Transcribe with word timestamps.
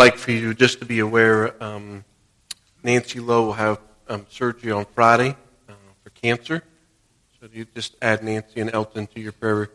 like 0.00 0.16
for 0.16 0.30
you 0.30 0.54
just 0.54 0.78
to 0.78 0.86
be 0.86 1.00
aware 1.00 1.62
um, 1.62 2.02
Nancy 2.82 3.20
Lowe 3.20 3.44
will 3.44 3.52
have 3.52 3.78
um, 4.08 4.24
surgery 4.30 4.72
on 4.72 4.86
Friday 4.94 5.36
uh, 5.68 5.72
for 6.02 6.08
cancer. 6.08 6.62
So 7.38 7.50
you 7.52 7.66
just 7.74 7.96
add 8.00 8.24
Nancy 8.24 8.62
and 8.62 8.72
Elton 8.72 9.08
to 9.08 9.20
your 9.20 9.32
prayer 9.32 9.68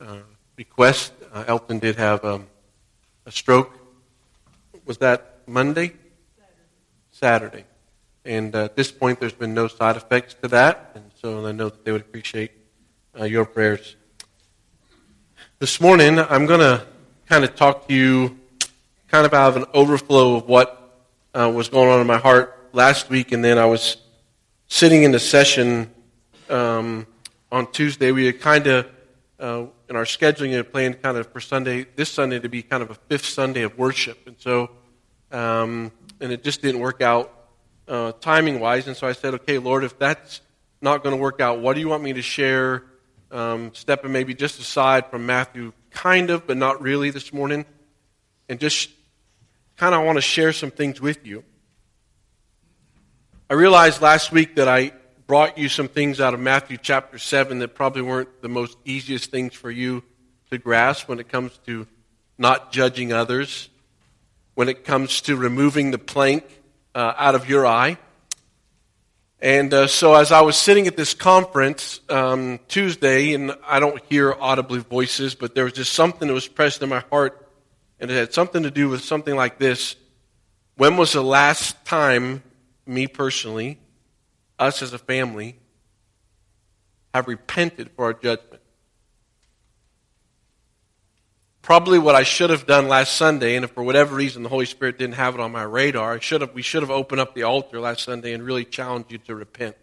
uh, 0.00 0.16
request. 0.58 1.12
Uh, 1.32 1.44
Elton 1.46 1.78
did 1.78 1.94
have 1.94 2.24
um, 2.24 2.48
a 3.26 3.30
stroke. 3.30 3.78
Was 4.86 4.98
that 4.98 5.42
Monday? 5.46 5.92
Saturday. 7.12 7.64
And 8.24 8.56
uh, 8.56 8.64
at 8.64 8.74
this 8.74 8.90
point, 8.90 9.20
there's 9.20 9.34
been 9.44 9.54
no 9.54 9.68
side 9.68 9.96
effects 9.96 10.34
to 10.42 10.48
that. 10.48 10.90
And 10.96 11.04
so 11.22 11.46
I 11.46 11.52
know 11.52 11.68
that 11.68 11.84
they 11.84 11.92
would 11.92 12.00
appreciate 12.00 12.50
uh, 13.16 13.22
your 13.22 13.44
prayers. 13.44 13.94
This 15.60 15.80
morning, 15.80 16.18
I'm 16.18 16.46
going 16.46 16.58
to 16.58 16.84
kind 17.28 17.44
of 17.44 17.54
talk 17.54 17.86
to 17.86 17.94
you 17.94 18.40
kind 19.14 19.26
of 19.26 19.32
out 19.32 19.50
of 19.50 19.56
an 19.56 19.64
overflow 19.74 20.34
of 20.34 20.48
what 20.48 21.06
uh, 21.34 21.48
was 21.48 21.68
going 21.68 21.88
on 21.88 22.00
in 22.00 22.06
my 22.08 22.18
heart 22.18 22.70
last 22.72 23.08
week. 23.08 23.30
And 23.30 23.44
then 23.44 23.58
I 23.58 23.64
was 23.64 23.96
sitting 24.66 25.04
in 25.04 25.12
the 25.12 25.20
session 25.20 25.88
um, 26.50 27.06
on 27.52 27.70
Tuesday. 27.70 28.10
We 28.10 28.26
had 28.26 28.40
kind 28.40 28.66
of, 28.66 28.88
uh, 29.38 29.66
in 29.88 29.94
our 29.94 30.02
scheduling, 30.02 30.50
had 30.50 30.72
planned 30.72 31.00
kind 31.00 31.16
of 31.16 31.30
for 31.30 31.38
Sunday, 31.38 31.86
this 31.94 32.10
Sunday 32.10 32.40
to 32.40 32.48
be 32.48 32.60
kind 32.64 32.82
of 32.82 32.90
a 32.90 32.94
fifth 32.94 33.26
Sunday 33.26 33.62
of 33.62 33.78
worship. 33.78 34.26
And 34.26 34.34
so, 34.36 34.72
um, 35.30 35.92
and 36.20 36.32
it 36.32 36.42
just 36.42 36.60
didn't 36.60 36.80
work 36.80 37.00
out 37.00 37.32
uh, 37.86 38.10
timing 38.20 38.58
wise. 38.58 38.88
And 38.88 38.96
so 38.96 39.06
I 39.06 39.12
said, 39.12 39.34
okay, 39.34 39.58
Lord, 39.58 39.84
if 39.84 39.96
that's 39.96 40.40
not 40.80 41.04
going 41.04 41.14
to 41.14 41.22
work 41.22 41.40
out, 41.40 41.60
what 41.60 41.74
do 41.74 41.80
you 41.80 41.88
want 41.88 42.02
me 42.02 42.14
to 42.14 42.22
share? 42.22 42.82
Um, 43.30 43.70
stepping 43.74 44.10
maybe 44.10 44.34
just 44.34 44.58
aside 44.58 45.06
from 45.06 45.24
Matthew, 45.24 45.72
kind 45.92 46.30
of, 46.30 46.48
but 46.48 46.56
not 46.56 46.82
really 46.82 47.10
this 47.10 47.32
morning, 47.32 47.64
and 48.48 48.58
just 48.58 48.90
kind 49.76 49.94
of 49.94 50.04
want 50.04 50.16
to 50.16 50.22
share 50.22 50.52
some 50.52 50.70
things 50.70 51.00
with 51.00 51.26
you. 51.26 51.44
I 53.50 53.54
realized 53.54 54.00
last 54.00 54.32
week 54.32 54.56
that 54.56 54.68
I 54.68 54.92
brought 55.26 55.58
you 55.58 55.68
some 55.68 55.88
things 55.88 56.20
out 56.20 56.34
of 56.34 56.40
Matthew 56.40 56.76
chapter 56.76 57.18
7 57.18 57.58
that 57.58 57.74
probably 57.74 58.02
weren't 58.02 58.42
the 58.42 58.48
most 58.48 58.78
easiest 58.84 59.30
things 59.30 59.54
for 59.54 59.70
you 59.70 60.02
to 60.50 60.58
grasp 60.58 61.08
when 61.08 61.18
it 61.18 61.28
comes 61.28 61.58
to 61.66 61.86
not 62.38 62.72
judging 62.72 63.12
others, 63.12 63.68
when 64.54 64.68
it 64.68 64.84
comes 64.84 65.20
to 65.22 65.36
removing 65.36 65.90
the 65.90 65.98
plank 65.98 66.44
uh, 66.94 67.14
out 67.16 67.34
of 67.34 67.48
your 67.48 67.66
eye. 67.66 67.98
And 69.40 69.74
uh, 69.74 69.88
so, 69.88 70.14
as 70.14 70.32
I 70.32 70.40
was 70.40 70.56
sitting 70.56 70.86
at 70.86 70.96
this 70.96 71.12
conference 71.12 72.00
um, 72.08 72.60
Tuesday, 72.68 73.34
and 73.34 73.54
I 73.66 73.78
don't 73.78 74.02
hear 74.08 74.32
audibly 74.32 74.78
voices, 74.78 75.34
but 75.34 75.54
there 75.54 75.64
was 75.64 75.74
just 75.74 75.92
something 75.92 76.28
that 76.28 76.34
was 76.34 76.48
pressed 76.48 76.82
in 76.82 76.88
my 76.88 77.00
heart, 77.10 77.43
and 78.04 78.12
it 78.12 78.16
had 78.16 78.32
something 78.32 78.62
to 78.62 78.70
do 78.70 78.88
with 78.88 79.02
something 79.02 79.34
like 79.34 79.58
this. 79.58 79.96
When 80.76 80.96
was 80.96 81.12
the 81.12 81.22
last 81.22 81.84
time, 81.84 82.42
me 82.86 83.06
personally, 83.06 83.78
us 84.58 84.82
as 84.82 84.92
a 84.92 84.98
family, 84.98 85.56
have 87.12 87.26
repented 87.26 87.90
for 87.96 88.04
our 88.04 88.12
judgment? 88.12 88.60
probably 91.64 91.98
what 91.98 92.14
I 92.14 92.24
should 92.24 92.50
have 92.50 92.66
done 92.66 92.88
last 92.88 93.16
Sunday, 93.16 93.56
and 93.56 93.64
if 93.64 93.70
for 93.70 93.82
whatever 93.82 94.14
reason 94.14 94.42
the 94.42 94.50
Holy 94.50 94.66
Spirit 94.66 94.98
didn't 94.98 95.14
have 95.14 95.34
it 95.34 95.40
on 95.40 95.50
my 95.50 95.62
radar, 95.62 96.12
I 96.12 96.20
should 96.20 96.42
have, 96.42 96.52
we 96.52 96.60
should 96.60 96.82
have 96.82 96.90
opened 96.90 97.22
up 97.22 97.34
the 97.34 97.44
altar 97.44 97.80
last 97.80 98.04
Sunday 98.04 98.34
and 98.34 98.42
really 98.42 98.66
challenged 98.66 99.10
you 99.10 99.16
to 99.18 99.34
repent. 99.34 99.74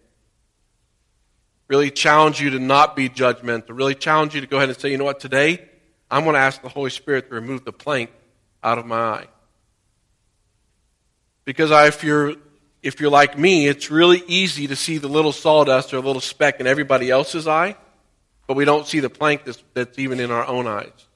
Really 1.67 1.89
challenge 1.89 2.39
you 2.39 2.51
to 2.51 2.59
not 2.59 2.95
be 2.95 3.09
judgmental. 3.09 3.69
Really 3.69 3.95
challenge 3.95 4.35
you 4.35 4.41
to 4.41 4.47
go 4.47 4.57
ahead 4.57 4.69
and 4.69 4.79
say, 4.79 4.91
you 4.91 4.97
know 4.99 5.05
what, 5.05 5.19
today 5.19 5.67
I'm 6.11 6.23
going 6.23 6.35
to 6.35 6.39
ask 6.39 6.61
the 6.61 6.69
Holy 6.69 6.91
Spirit 6.91 7.29
to 7.29 7.35
remove 7.35 7.65
the 7.65 7.73
plank 7.73 8.11
out 8.63 8.77
of 8.77 8.85
my 8.85 8.97
eye. 8.97 9.27
Because 11.45 11.71
I, 11.71 11.87
if 11.87 12.03
you're 12.03 12.35
if 12.83 12.99
you're 12.99 13.11
like 13.11 13.37
me, 13.37 13.67
it's 13.67 13.91
really 13.91 14.23
easy 14.27 14.67
to 14.67 14.75
see 14.75 14.97
the 14.97 15.07
little 15.07 15.31
sawdust 15.31 15.93
or 15.93 15.97
a 15.97 16.01
little 16.01 16.21
speck 16.21 16.59
in 16.59 16.67
everybody 16.67 17.11
else's 17.11 17.47
eye, 17.47 17.75
but 18.47 18.55
we 18.55 18.65
don't 18.65 18.87
see 18.87 18.99
the 18.99 19.09
plank 19.09 19.45
that's, 19.45 19.63
that's 19.73 19.99
even 19.99 20.19
in 20.19 20.31
our 20.31 20.45
own 20.47 20.67
eyes. 20.67 21.07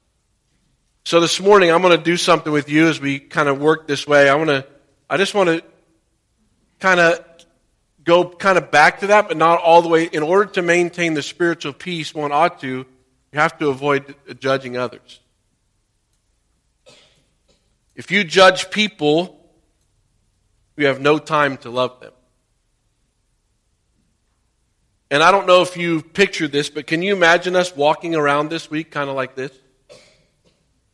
So 1.05 1.19
this 1.19 1.39
morning, 1.39 1.71
I'm 1.71 1.81
going 1.81 1.97
to 1.97 2.03
do 2.03 2.17
something 2.17 2.51
with 2.51 2.69
you 2.69 2.87
as 2.87 2.99
we 2.99 3.19
kind 3.19 3.49
of 3.49 3.59
work 3.59 3.87
this 3.87 4.07
way. 4.07 4.29
I 4.29 4.35
want 4.35 4.49
to, 4.49 4.65
I 5.09 5.17
just 5.17 5.33
want 5.33 5.49
to 5.49 5.63
kind 6.79 6.99
of 6.99 7.23
go 8.03 8.29
kind 8.29 8.57
of 8.57 8.71
back 8.71 8.99
to 8.99 9.07
that, 9.07 9.27
but 9.27 9.37
not 9.37 9.59
all 9.59 9.81
the 9.81 9.89
way. 9.89 10.05
In 10.05 10.23
order 10.23 10.51
to 10.53 10.61
maintain 10.61 11.13
the 11.13 11.23
spiritual 11.23 11.73
peace 11.73 12.13
one 12.13 12.31
ought 12.31 12.59
to, 12.61 12.67
you 12.67 12.85
have 13.33 13.57
to 13.59 13.69
avoid 13.69 14.15
judging 14.39 14.77
others. 14.77 15.19
If 17.95 18.11
you 18.11 18.23
judge 18.23 18.69
people, 18.69 19.39
you 20.77 20.87
have 20.87 20.99
no 20.99 21.17
time 21.17 21.57
to 21.57 21.69
love 21.69 21.99
them. 22.01 22.11
And 25.11 25.23
I 25.23 25.31
don't 25.31 25.47
know 25.47 25.61
if 25.61 25.77
you've 25.77 26.13
pictured 26.13 26.51
this, 26.51 26.69
but 26.69 26.87
can 26.87 27.01
you 27.01 27.15
imagine 27.15 27.55
us 27.55 27.75
walking 27.75 28.15
around 28.15 28.49
this 28.49 28.69
week 28.69 28.91
kind 28.91 29.09
of 29.09 29.15
like 29.15 29.35
this? 29.35 29.51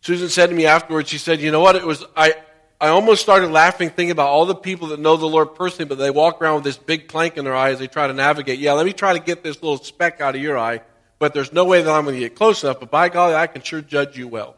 Susan 0.02 0.30
said 0.30 0.48
to 0.48 0.56
me 0.56 0.66
afterwards, 0.66 1.10
she 1.10 1.18
said, 1.18 1.40
you 1.40 1.52
know 1.52 1.60
what, 1.60 1.76
it 1.76 1.86
was, 1.86 2.04
I, 2.16 2.36
I 2.80 2.90
almost 2.90 3.22
started 3.22 3.52
laughing 3.52 3.90
thinking 3.90 4.12
about 4.12 4.30
all 4.30 4.46
the 4.46 4.56
people 4.56 4.90
that 4.90 5.00
know 5.00 5.16
the 5.16 5.28
Lord 5.28 5.56
personally, 5.56 5.86
but 5.86 5.98
they 5.98 6.12
walk 6.12 6.42
around 6.42 6.56
with 6.56 6.64
this 6.66 6.78
big 6.78 7.08
plank 7.08 7.38
in 7.38 7.46
their 7.46 7.56
eye 7.56 7.70
as 7.70 7.80
they 7.80 7.88
try 7.88 8.08
to 8.08 8.14
navigate. 8.14 8.60
Yeah, 8.60 8.74
let 8.74 8.86
me 8.86 8.94
try 8.94 9.14
to 9.14 9.20
get 9.20 9.44
this 9.44 9.62
little 9.62 9.78
speck 9.78 10.20
out 10.20 10.36
of 10.36 10.42
your 10.42 10.58
eye, 10.58 10.82
but 11.20 11.34
there's 11.34 11.54
no 11.54 11.66
way 11.66 11.82
that 11.82 11.92
I'm 11.92 12.04
going 12.04 12.16
to 12.16 12.20
get 12.20 12.36
close 12.36 12.64
enough, 12.64 12.80
but 12.80 12.92
by 12.92 13.10
golly, 13.10 13.36
I 13.36 13.48
can 13.48 13.62
sure 13.62 13.82
judge 13.82 14.18
you 14.18 14.28
well. 14.28 14.56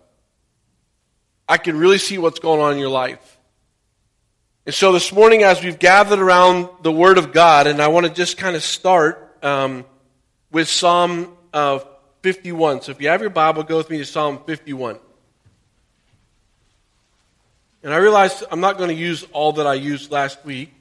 I 1.48 1.58
can 1.58 1.78
really 1.78 1.98
see 1.98 2.18
what's 2.18 2.40
going 2.40 2.62
on 2.62 2.74
in 2.74 2.80
your 2.80 2.90
life. 2.90 3.38
And 4.66 4.74
so 4.74 4.94
this 4.94 5.12
morning, 5.12 5.44
as 5.44 5.62
we've 5.62 5.78
gathered 5.78 6.20
around 6.20 6.70
the 6.84 6.92
Word 6.92 7.18
of 7.18 7.34
God, 7.34 7.68
and 7.68 7.82
I 7.82 7.90
want 7.90 8.06
to 8.06 8.14
just 8.14 8.38
kind 8.38 8.56
of 8.56 8.64
start 8.64 9.38
um, 9.44 9.84
with 10.52 10.70
Psalm 10.70 11.36
uh, 11.54 11.80
51. 12.22 12.82
So 12.82 12.92
if 12.92 13.02
you 13.02 13.10
have 13.10 13.20
your 13.20 13.30
Bible, 13.30 13.64
go 13.64 13.76
with 13.76 13.90
me 13.90 13.98
to 13.98 14.06
Psalm 14.06 14.40
51. 14.46 15.00
And 17.84 17.94
I 17.94 17.98
realized 17.98 18.46
I'm 18.50 18.62
not 18.62 18.78
going 18.78 18.90
to 18.90 18.96
use 18.96 19.26
all 19.34 19.52
that 19.54 19.68
I 19.68 19.74
used 19.74 20.10
last 20.10 20.46
week, 20.46 20.74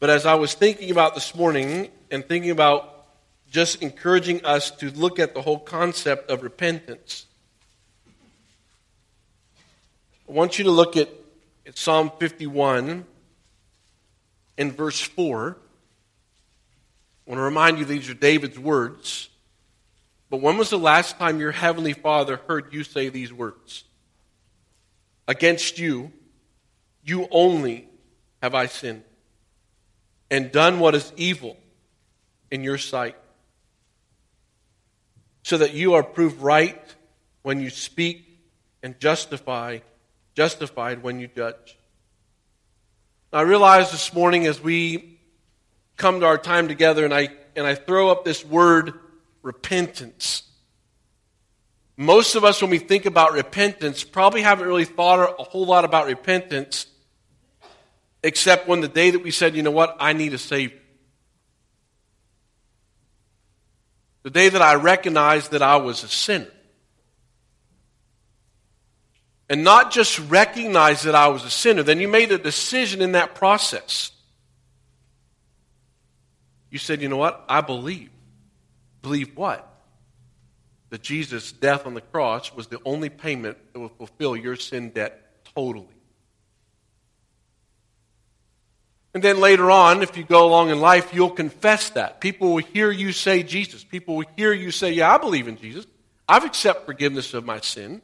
but 0.00 0.08
as 0.08 0.24
I 0.24 0.34
was 0.36 0.54
thinking 0.54 0.90
about 0.90 1.14
this 1.14 1.34
morning 1.34 1.90
and 2.10 2.26
thinking 2.26 2.50
about 2.50 3.06
just 3.50 3.82
encouraging 3.82 4.42
us 4.46 4.70
to 4.70 4.90
look 4.90 5.18
at 5.18 5.34
the 5.34 5.42
whole 5.42 5.58
concept 5.58 6.30
of 6.30 6.42
repentance, 6.42 7.26
I 10.28 10.32
want 10.32 10.58
you 10.58 10.64
to 10.64 10.70
look 10.70 10.96
at, 10.96 11.08
at 11.66 11.78
Psalm 11.78 12.10
51 12.18 13.04
in 14.56 14.72
verse 14.72 15.00
4. 15.00 15.56
I 17.26 17.30
want 17.30 17.38
to 17.38 17.42
remind 17.42 17.78
you 17.78 17.84
these 17.84 18.08
are 18.10 18.14
David's 18.14 18.58
words. 18.58 19.28
But 20.28 20.40
when 20.40 20.58
was 20.58 20.70
the 20.70 20.78
last 20.78 21.18
time 21.18 21.38
your 21.38 21.52
heavenly 21.52 21.92
Father 21.92 22.40
heard 22.48 22.72
you 22.72 22.82
say 22.82 23.08
these 23.08 23.32
words? 23.32 23.84
Against 25.28 25.78
you, 25.78 26.12
you 27.04 27.28
only 27.30 27.88
have 28.42 28.54
I 28.54 28.66
sinned 28.66 29.04
and 30.28 30.50
done 30.50 30.80
what 30.80 30.96
is 30.96 31.12
evil 31.16 31.56
in 32.50 32.64
your 32.64 32.78
sight, 32.78 33.16
so 35.44 35.58
that 35.58 35.72
you 35.72 35.94
are 35.94 36.02
proved 36.02 36.40
right 36.40 36.82
when 37.42 37.60
you 37.60 37.70
speak 37.70 38.24
and 38.82 38.98
justify, 38.98 39.78
justified 40.36 41.02
when 41.02 41.18
you 41.18 41.28
judge. 41.34 41.78
I 43.32 43.40
realize 43.40 43.90
this 43.90 44.14
morning 44.14 44.46
as 44.46 44.60
we 44.60 45.18
come 45.96 46.20
to 46.20 46.26
our 46.26 46.38
time 46.38 46.68
together 46.68 47.04
and 47.04 47.12
I, 47.12 47.30
and 47.56 47.66
I 47.66 47.74
throw 47.74 48.10
up 48.10 48.24
this 48.24 48.44
word 48.44 48.92
repentance. 49.42 50.42
Most 51.96 52.34
of 52.34 52.44
us, 52.44 52.60
when 52.60 52.70
we 52.70 52.78
think 52.78 53.06
about 53.06 53.32
repentance, 53.32 54.04
probably 54.04 54.42
haven't 54.42 54.66
really 54.66 54.84
thought 54.84 55.36
a 55.40 55.42
whole 55.42 55.64
lot 55.64 55.86
about 55.86 56.06
repentance, 56.06 56.86
except 58.22 58.68
when 58.68 58.82
the 58.82 58.88
day 58.88 59.10
that 59.10 59.22
we 59.22 59.30
said, 59.30 59.56
you 59.56 59.62
know 59.62 59.70
what, 59.70 59.96
I 59.98 60.12
need 60.12 60.34
a 60.34 60.38
Savior. 60.38 60.78
The 64.22 64.30
day 64.30 64.50
that 64.50 64.60
I 64.60 64.74
recognized 64.74 65.52
that 65.52 65.62
I 65.62 65.76
was 65.76 66.04
a 66.04 66.08
sinner. 66.08 66.50
And 69.48 69.62
not 69.62 69.92
just 69.92 70.18
recognize 70.18 71.02
that 71.02 71.14
I 71.14 71.28
was 71.28 71.44
a 71.44 71.50
sinner, 71.50 71.82
then 71.82 72.00
you 72.00 72.08
made 72.08 72.32
a 72.32 72.38
decision 72.38 73.00
in 73.00 73.12
that 73.12 73.34
process. 73.34 74.10
You 76.70 76.78
said, 76.78 77.00
you 77.00 77.08
know 77.08 77.16
what, 77.16 77.44
I 77.48 77.60
believe. 77.60 78.10
Believe 79.02 79.36
what? 79.36 79.76
that 80.90 81.02
Jesus' 81.02 81.52
death 81.52 81.86
on 81.86 81.94
the 81.94 82.00
cross 82.00 82.54
was 82.54 82.68
the 82.68 82.80
only 82.84 83.08
payment 83.08 83.58
that 83.72 83.80
will 83.80 83.88
fulfill 83.88 84.36
your 84.36 84.56
sin 84.56 84.90
debt 84.90 85.44
totally. 85.54 85.88
And 89.14 89.22
then 89.22 89.40
later 89.40 89.70
on, 89.70 90.02
if 90.02 90.16
you 90.16 90.24
go 90.24 90.46
along 90.46 90.70
in 90.70 90.80
life, 90.80 91.12
you'll 91.14 91.30
confess 91.30 91.90
that. 91.90 92.20
People 92.20 92.54
will 92.54 92.62
hear 92.62 92.90
you 92.90 93.12
say 93.12 93.42
Jesus. 93.42 93.82
People 93.82 94.16
will 94.16 94.26
hear 94.36 94.52
you 94.52 94.70
say, 94.70 94.92
Yeah, 94.92 95.12
I 95.12 95.18
believe 95.18 95.48
in 95.48 95.56
Jesus. 95.56 95.86
I've 96.28 96.44
accepted 96.44 96.84
forgiveness 96.84 97.32
of 97.32 97.44
my 97.44 97.60
sin. 97.60 98.02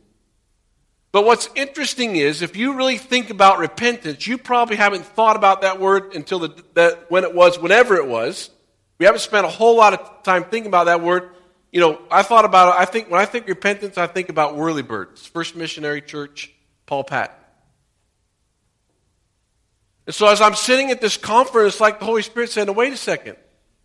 But 1.12 1.26
what's 1.26 1.50
interesting 1.54 2.16
is, 2.16 2.40
if 2.40 2.56
you 2.56 2.74
really 2.74 2.96
think 2.96 3.28
about 3.28 3.58
repentance, 3.58 4.26
you 4.26 4.38
probably 4.38 4.76
haven't 4.76 5.04
thought 5.04 5.36
about 5.36 5.60
that 5.60 5.78
word 5.78 6.14
until 6.14 6.38
the, 6.38 6.64
that 6.72 7.10
when 7.10 7.22
it 7.24 7.34
was, 7.34 7.58
whenever 7.58 7.96
it 7.96 8.06
was. 8.06 8.50
We 8.98 9.04
haven't 9.04 9.20
spent 9.20 9.44
a 9.44 9.50
whole 9.50 9.76
lot 9.76 9.92
of 9.92 10.22
time 10.22 10.44
thinking 10.44 10.68
about 10.68 10.84
that 10.84 11.02
word. 11.02 11.30
You 11.70 11.80
know, 11.80 12.00
I 12.10 12.22
thought 12.22 12.46
about 12.46 12.74
it. 12.74 12.80
I 12.80 12.86
think 12.86 13.10
when 13.10 13.20
I 13.20 13.26
think 13.26 13.46
repentance, 13.46 13.98
I 13.98 14.06
think 14.06 14.30
about 14.30 14.54
Whirlybirds, 14.54 15.28
First 15.28 15.54
Missionary 15.54 16.00
Church, 16.00 16.50
Paul 16.86 17.04
Patton. 17.04 17.36
And 20.06 20.14
so 20.14 20.26
as 20.28 20.40
I'm 20.40 20.54
sitting 20.54 20.90
at 20.90 21.00
this 21.00 21.16
conference, 21.16 21.80
like 21.80 21.98
the 21.98 22.06
Holy 22.06 22.22
Spirit 22.22 22.50
said, 22.50 22.70
wait 22.70 22.92
a 22.92 22.96
second. 22.96 23.36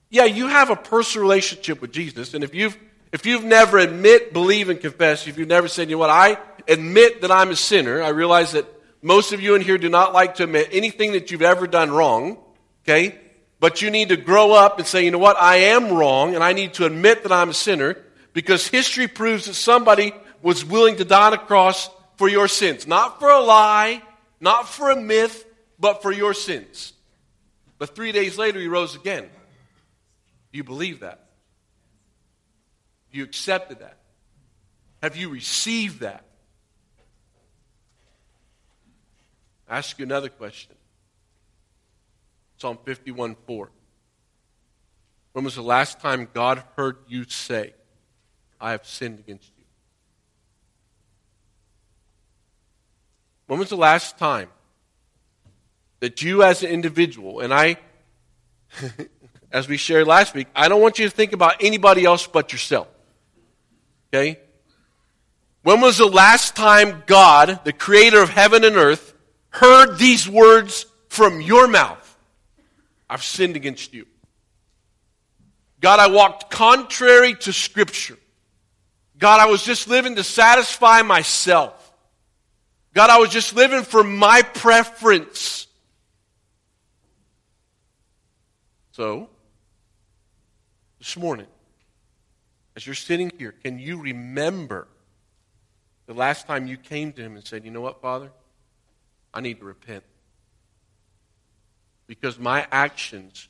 Yeah, 0.10 0.26
you 0.26 0.48
have 0.48 0.70
a 0.70 0.76
personal 0.76 1.24
relationship 1.24 1.82
with 1.82 1.92
Jesus, 1.92 2.34
and 2.34 2.44
if 2.44 2.56
you've 2.56 2.78
if 3.12 3.26
you've 3.26 3.44
never 3.44 3.78
admit, 3.78 4.34
believe, 4.34 4.70
and 4.70 4.80
confess, 4.80 5.28
if 5.28 5.38
you've 5.38 5.48
never 5.48 5.68
said, 5.68 5.90
you 5.90 5.96
know 5.96 6.00
what, 6.00 6.10
I 6.10 6.38
admit 6.68 7.22
that 7.22 7.32
I'm 7.32 7.50
a 7.50 7.56
sinner, 7.56 8.02
I 8.02 8.10
realize 8.10 8.54
that 8.54 8.66
most 9.02 9.34
of 9.34 9.42
you 9.42 9.56
in 9.56 9.62
here 9.62 9.78
do 9.78 9.90
not 9.90 10.14
like 10.14 10.36
to 10.36 10.44
admit 10.44 10.70
anything 10.72 11.14
that 11.14 11.32
you've 11.32 11.42
ever 11.42 11.68
done 11.68 11.92
wrong, 11.92 12.38
okay? 12.84 13.20
But 13.60 13.82
you 13.82 13.90
need 13.90 14.10
to 14.10 14.18
grow 14.18 14.52
up 14.52 14.78
and 14.78 14.88
say, 14.88 15.06
you 15.06 15.12
know 15.12 15.18
what, 15.18 15.38
I 15.42 15.58
am 15.58 15.94
wrong, 15.94 16.36
and 16.36 16.44
I 16.44 16.54
need 16.54 16.74
to 16.76 16.86
admit 16.86 17.24
that 17.24 17.32
I'm 17.32 17.50
a 17.50 17.54
sinner, 17.54 17.98
because 18.34 18.68
history 18.68 19.08
proves 19.08 19.46
that 19.46 19.56
somebody 19.56 20.14
was 20.42 20.64
willing 20.64 20.98
to 20.98 21.06
die 21.06 21.28
on 21.28 21.34
a 21.34 21.38
cross 21.38 21.90
for 22.18 22.28
your 22.28 22.48
sins. 22.48 22.86
Not 22.86 23.20
for 23.20 23.30
a 23.30 23.40
lie, 23.40 24.02
not 24.40 24.68
for 24.68 24.92
a 24.92 24.96
myth, 24.96 25.46
but 25.80 26.02
for 26.02 26.12
your 26.12 26.34
sins. 26.34 26.94
But 27.80 27.96
three 27.96 28.12
days 28.12 28.38
later, 28.38 28.60
he 28.60 28.68
rose 28.68 28.96
again. 28.96 29.24
Do 30.52 30.58
you 30.58 30.64
believe 30.64 31.00
that? 31.00 31.24
You 33.12 33.24
accepted 33.24 33.80
that? 33.80 33.98
Have 35.02 35.16
you 35.16 35.30
received 35.30 36.02
that? 36.02 36.24
I 39.68 39.78
ask 39.78 39.98
you 40.00 40.06
another 40.06 40.30
question. 40.30 40.76
Psalm 42.58 42.78
51 42.86 43.36
4. 43.46 43.70
When 45.34 45.46
was 45.46 45.56
the 45.56 45.62
last 45.62 46.00
time 46.00 46.28
God 46.34 46.64
heard 46.76 46.98
you 47.08 47.26
say, 47.26 47.74
I 48.60 48.72
have 48.72 48.88
sinned 48.88 49.20
against 49.20 49.52
you? 49.58 49.64
When 53.46 53.60
was 53.60 53.70
the 53.70 53.78
last 53.78 54.18
time 54.18 54.50
that 56.00 56.22
you 56.22 56.44
as 56.44 56.64
an 56.64 56.70
individual, 56.70 57.40
and 57.40 57.54
I, 57.54 57.78
as 59.52 59.68
we 59.68 59.78
shared 59.78 60.08
last 60.08 60.34
week, 60.34 60.48
I 60.56 60.70
don't 60.70 60.82
want 60.82 61.00
you 61.00 61.08
to 61.08 61.16
think 61.16 61.34
about 61.34 61.56
anybody 61.62 62.04
else 62.04 62.26
but 62.26 62.52
yourself. 62.52 62.88
Okay? 64.14 64.40
When 65.64 65.82
was 65.82 65.98
the 65.98 66.08
last 66.08 66.56
time 66.56 67.04
God, 67.06 67.62
the 67.64 67.74
creator 67.74 68.22
of 68.22 68.30
heaven 68.30 68.64
and 68.64 68.76
earth, 68.76 69.07
heard 69.60 69.98
these 69.98 70.28
words 70.28 70.86
from 71.10 71.42
your 71.42 71.68
mouth? 71.68 72.04
I've 73.10 73.24
sinned 73.24 73.56
against 73.56 73.94
you. 73.94 74.06
God, 75.80 76.00
I 76.00 76.08
walked 76.08 76.50
contrary 76.50 77.36
to 77.36 77.54
Scripture. 77.54 78.18
God, 79.18 79.40
I 79.40 79.50
was 79.50 79.64
just 79.64 79.88
living 79.88 80.16
to 80.16 80.24
satisfy 80.24 81.02
myself. 81.02 81.92
God, 82.94 83.10
I 83.10 83.20
was 83.20 83.30
just 83.30 83.56
living 83.56 83.84
for 83.84 84.04
my 84.04 84.42
preference. 84.42 85.68
So, 88.92 89.30
this 90.98 91.16
morning, 91.16 91.46
as 92.76 92.86
you're 92.86 92.96
sitting 92.96 93.32
here, 93.38 93.54
can 93.64 93.78
you 93.78 94.02
remember 94.02 94.88
the 96.08 96.14
last 96.14 96.48
time 96.48 96.66
you 96.66 96.78
came 96.78 97.12
to 97.14 97.22
Him 97.22 97.36
and 97.36 97.46
said, 97.46 97.64
You 97.64 97.72
know 97.72 97.82
what, 97.82 98.02
Father? 98.02 98.32
I 99.38 99.40
need 99.40 99.60
to 99.60 99.66
repent. 99.66 100.04
Because 102.08 102.40
my 102.40 102.66
actions 102.72 103.50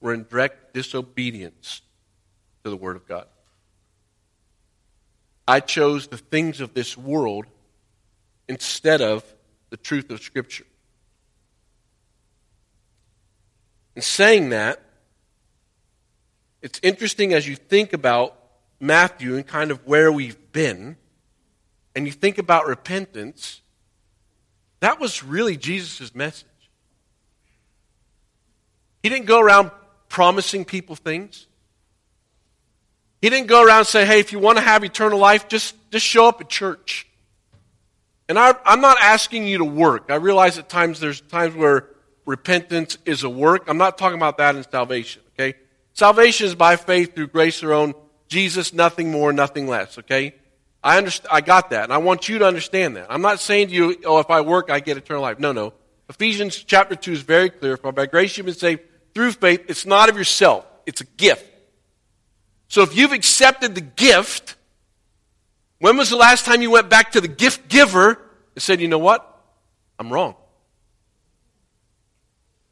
were 0.00 0.12
in 0.12 0.26
direct 0.28 0.74
disobedience 0.74 1.80
to 2.64 2.70
the 2.70 2.76
Word 2.76 2.96
of 2.96 3.06
God. 3.06 3.26
I 5.46 5.60
chose 5.60 6.08
the 6.08 6.16
things 6.16 6.60
of 6.60 6.74
this 6.74 6.98
world 6.98 7.46
instead 8.48 9.00
of 9.00 9.22
the 9.70 9.76
truth 9.76 10.10
of 10.10 10.20
Scripture. 10.20 10.66
In 13.94 14.02
saying 14.02 14.48
that, 14.48 14.82
it's 16.62 16.80
interesting 16.82 17.32
as 17.32 17.46
you 17.46 17.54
think 17.54 17.92
about 17.92 18.36
Matthew 18.80 19.36
and 19.36 19.46
kind 19.46 19.70
of 19.70 19.86
where 19.86 20.10
we've 20.10 20.50
been, 20.50 20.96
and 21.94 22.06
you 22.06 22.12
think 22.12 22.38
about 22.38 22.66
repentance, 22.66 23.62
that 24.80 25.00
was 25.00 25.22
really 25.22 25.56
Jesus' 25.56 26.14
message. 26.14 26.46
He 29.02 29.08
didn't 29.08 29.26
go 29.26 29.40
around 29.40 29.70
promising 30.08 30.64
people 30.64 30.96
things. 30.96 31.46
He 33.20 33.30
didn't 33.30 33.48
go 33.48 33.64
around 33.64 33.80
and 33.80 33.86
say, 33.86 34.06
hey, 34.06 34.20
if 34.20 34.32
you 34.32 34.38
want 34.38 34.58
to 34.58 34.64
have 34.64 34.84
eternal 34.84 35.18
life, 35.18 35.48
just, 35.48 35.74
just 35.90 36.06
show 36.06 36.28
up 36.28 36.40
at 36.40 36.48
church. 36.48 37.06
And 38.28 38.38
I, 38.38 38.54
I'm 38.64 38.80
not 38.80 38.98
asking 39.00 39.46
you 39.46 39.58
to 39.58 39.64
work. 39.64 40.06
I 40.10 40.16
realize 40.16 40.58
at 40.58 40.68
times 40.68 41.00
there's 41.00 41.20
times 41.20 41.54
where 41.54 41.88
repentance 42.26 42.98
is 43.04 43.22
a 43.24 43.30
work. 43.30 43.64
I'm 43.66 43.78
not 43.78 43.98
talking 43.98 44.18
about 44.18 44.38
that 44.38 44.54
in 44.54 44.62
salvation, 44.64 45.22
okay? 45.34 45.58
Salvation 45.94 46.46
is 46.46 46.54
by 46.54 46.76
faith 46.76 47.14
through 47.14 47.28
grace 47.28 47.62
alone 47.62 47.94
Jesus, 48.28 48.74
nothing 48.74 49.10
more, 49.10 49.32
nothing 49.32 49.66
less, 49.66 49.98
okay? 49.98 50.34
I, 50.82 50.98
understand, 50.98 51.28
I 51.32 51.40
got 51.40 51.70
that, 51.70 51.84
and 51.84 51.92
I 51.92 51.98
want 51.98 52.28
you 52.28 52.38
to 52.38 52.46
understand 52.46 52.96
that. 52.96 53.06
I'm 53.10 53.22
not 53.22 53.40
saying 53.40 53.68
to 53.68 53.74
you, 53.74 53.96
oh, 54.04 54.18
if 54.18 54.30
I 54.30 54.40
work, 54.42 54.70
I 54.70 54.80
get 54.80 54.96
eternal 54.96 55.22
life. 55.22 55.38
No, 55.38 55.52
no. 55.52 55.74
Ephesians 56.08 56.56
chapter 56.56 56.94
2 56.94 57.12
is 57.12 57.22
very 57.22 57.50
clear. 57.50 57.76
For 57.76 57.92
by 57.92 58.06
grace 58.06 58.36
you've 58.36 58.46
been 58.46 58.54
saved 58.54 58.82
through 59.14 59.32
faith. 59.32 59.64
It's 59.68 59.84
not 59.84 60.08
of 60.08 60.16
yourself, 60.16 60.64
it's 60.86 61.00
a 61.00 61.06
gift. 61.16 61.44
So 62.68 62.82
if 62.82 62.96
you've 62.96 63.12
accepted 63.12 63.74
the 63.74 63.80
gift, 63.80 64.56
when 65.78 65.96
was 65.96 66.10
the 66.10 66.16
last 66.16 66.44
time 66.44 66.60
you 66.62 66.70
went 66.70 66.90
back 66.90 67.12
to 67.12 67.20
the 67.20 67.28
gift 67.28 67.68
giver 67.68 68.20
and 68.54 68.62
said, 68.62 68.80
you 68.80 68.88
know 68.88 68.98
what? 68.98 69.24
I'm 69.98 70.12
wrong. 70.12 70.34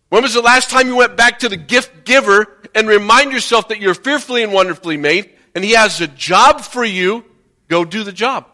When 0.09 0.23
was 0.23 0.35
the 0.35 0.43
last 0.43 0.71
time 0.71 0.87
you 0.87 0.97
went 0.97 1.17
back 1.17 1.41
to 1.41 1.49
the 1.49 1.57
gift 1.57 2.05
giver 2.05 2.47
and 2.75 2.87
remind 2.87 3.33
yourself 3.33 3.69
that 3.69 3.81
you're 3.81 3.95
fearfully 3.95 4.43
and 4.43 4.53
wonderfully 4.53 4.97
made 4.97 5.31
and 5.55 5.65
He 5.65 5.73
has 5.73 6.01
a 6.01 6.07
job 6.07 6.61
for 6.61 6.85
you, 6.85 7.25
go 7.69 7.85
do 7.85 8.05
the 8.05 8.13
job. 8.13 8.47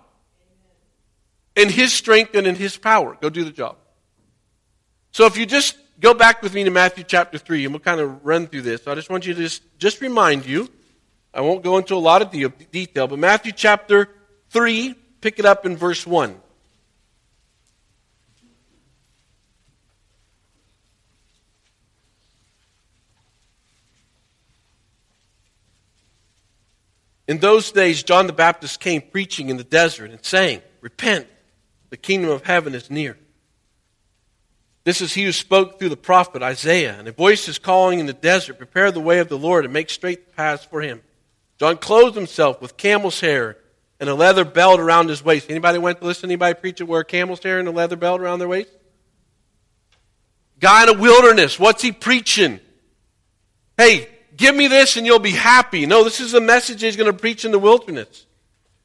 In 1.54 1.68
His 1.68 1.92
strength 1.92 2.34
and 2.34 2.46
in 2.46 2.54
His 2.54 2.76
power, 2.76 3.16
go 3.20 3.28
do 3.30 3.44
the 3.44 3.50
job. 3.50 3.76
So 5.12 5.26
if 5.26 5.36
you 5.36 5.44
just 5.44 5.76
go 6.00 6.12
back 6.12 6.42
with 6.42 6.52
me 6.52 6.64
to 6.64 6.70
Matthew 6.70 7.04
chapter 7.04 7.38
3, 7.38 7.64
and 7.64 7.72
we'll 7.72 7.80
kind 7.80 8.00
of 8.00 8.24
run 8.24 8.46
through 8.48 8.62
this. 8.62 8.86
I 8.86 8.94
just 8.94 9.08
want 9.08 9.24
you 9.24 9.34
to 9.34 9.40
just, 9.40 9.62
just 9.78 10.00
remind 10.00 10.44
you. 10.44 10.68
I 11.32 11.40
won't 11.40 11.62
go 11.62 11.78
into 11.78 11.94
a 11.94 11.96
lot 11.96 12.20
of 12.20 12.30
de- 12.30 12.48
detail, 12.48 13.06
but 13.06 13.18
Matthew 13.18 13.52
chapter 13.52 14.08
3, 14.50 14.94
pick 15.20 15.38
it 15.38 15.46
up 15.46 15.64
in 15.64 15.76
verse 15.76 16.06
1. 16.06 16.41
In 27.28 27.38
those 27.38 27.70
days, 27.70 28.02
John 28.02 28.26
the 28.26 28.32
Baptist 28.32 28.80
came 28.80 29.00
preaching 29.00 29.48
in 29.48 29.56
the 29.56 29.64
desert 29.64 30.10
and 30.10 30.24
saying, 30.24 30.62
Repent, 30.80 31.26
the 31.90 31.96
kingdom 31.96 32.30
of 32.30 32.44
heaven 32.44 32.74
is 32.74 32.90
near. 32.90 33.16
This 34.84 35.00
is 35.00 35.14
he 35.14 35.24
who 35.24 35.32
spoke 35.32 35.78
through 35.78 35.90
the 35.90 35.96
prophet 35.96 36.42
Isaiah. 36.42 36.96
And 36.98 37.06
a 37.06 37.12
voice 37.12 37.48
is 37.48 37.58
calling 37.58 38.00
in 38.00 38.06
the 38.06 38.12
desert, 38.12 38.58
Prepare 38.58 38.90
the 38.90 39.00
way 39.00 39.20
of 39.20 39.28
the 39.28 39.38
Lord 39.38 39.64
and 39.64 39.72
make 39.72 39.90
straight 39.90 40.34
paths 40.34 40.64
for 40.64 40.80
him. 40.80 41.02
John 41.58 41.76
clothed 41.76 42.16
himself 42.16 42.60
with 42.60 42.76
camel's 42.76 43.20
hair 43.20 43.56
and 44.00 44.10
a 44.10 44.14
leather 44.14 44.44
belt 44.44 44.80
around 44.80 45.08
his 45.08 45.24
waist. 45.24 45.48
Anybody 45.48 45.78
went 45.78 46.00
to 46.00 46.06
listen 46.06 46.22
to 46.22 46.32
anybody 46.32 46.58
preach 46.58 46.80
it 46.80 46.84
wear 46.84 47.04
camel's 47.04 47.42
hair 47.42 47.60
and 47.60 47.68
a 47.68 47.70
leather 47.70 47.94
belt 47.94 48.20
around 48.20 48.40
their 48.40 48.48
waist? 48.48 48.70
Guy 50.58 50.84
in 50.84 50.88
a 50.88 50.98
wilderness, 50.98 51.58
what's 51.58 51.82
he 51.82 51.92
preaching? 51.92 52.58
Hey, 53.76 54.08
Give 54.36 54.54
me 54.54 54.68
this 54.68 54.96
and 54.96 55.06
you'll 55.06 55.18
be 55.18 55.30
happy. 55.30 55.86
No, 55.86 56.04
this 56.04 56.20
is 56.20 56.32
the 56.32 56.40
message 56.40 56.80
he's 56.80 56.96
going 56.96 57.10
to 57.10 57.18
preach 57.18 57.44
in 57.44 57.52
the 57.52 57.58
wilderness. 57.58 58.26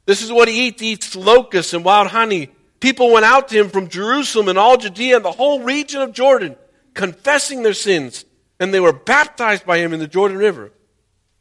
This 0.06 0.22
is 0.22 0.32
what 0.32 0.48
he 0.48 0.68
eats. 0.68 0.82
He 0.82 0.92
eats 0.94 1.16
locusts 1.16 1.74
and 1.74 1.84
wild 1.84 2.08
honey. 2.08 2.50
People 2.80 3.12
went 3.12 3.26
out 3.26 3.48
to 3.50 3.58
him 3.58 3.70
from 3.70 3.88
Jerusalem 3.88 4.50
and 4.50 4.58
all 4.58 4.78
Judea 4.78 5.18
and 5.18 5.26
the 5.26 5.32
whole 5.32 5.62
region 5.62 6.02
of 6.02 6.14
Jordan, 6.14 6.56
confessing 6.94 7.64
their 7.64 7.74
sins, 7.74 8.26
and 8.60 8.74
they 8.74 8.80
were 8.80 8.94
baptized 8.94 9.66
by 9.66 9.80
him 9.80 9.94
in 9.94 10.00
the 10.00 10.08
Jordan 10.08 10.38
River. 10.38 10.72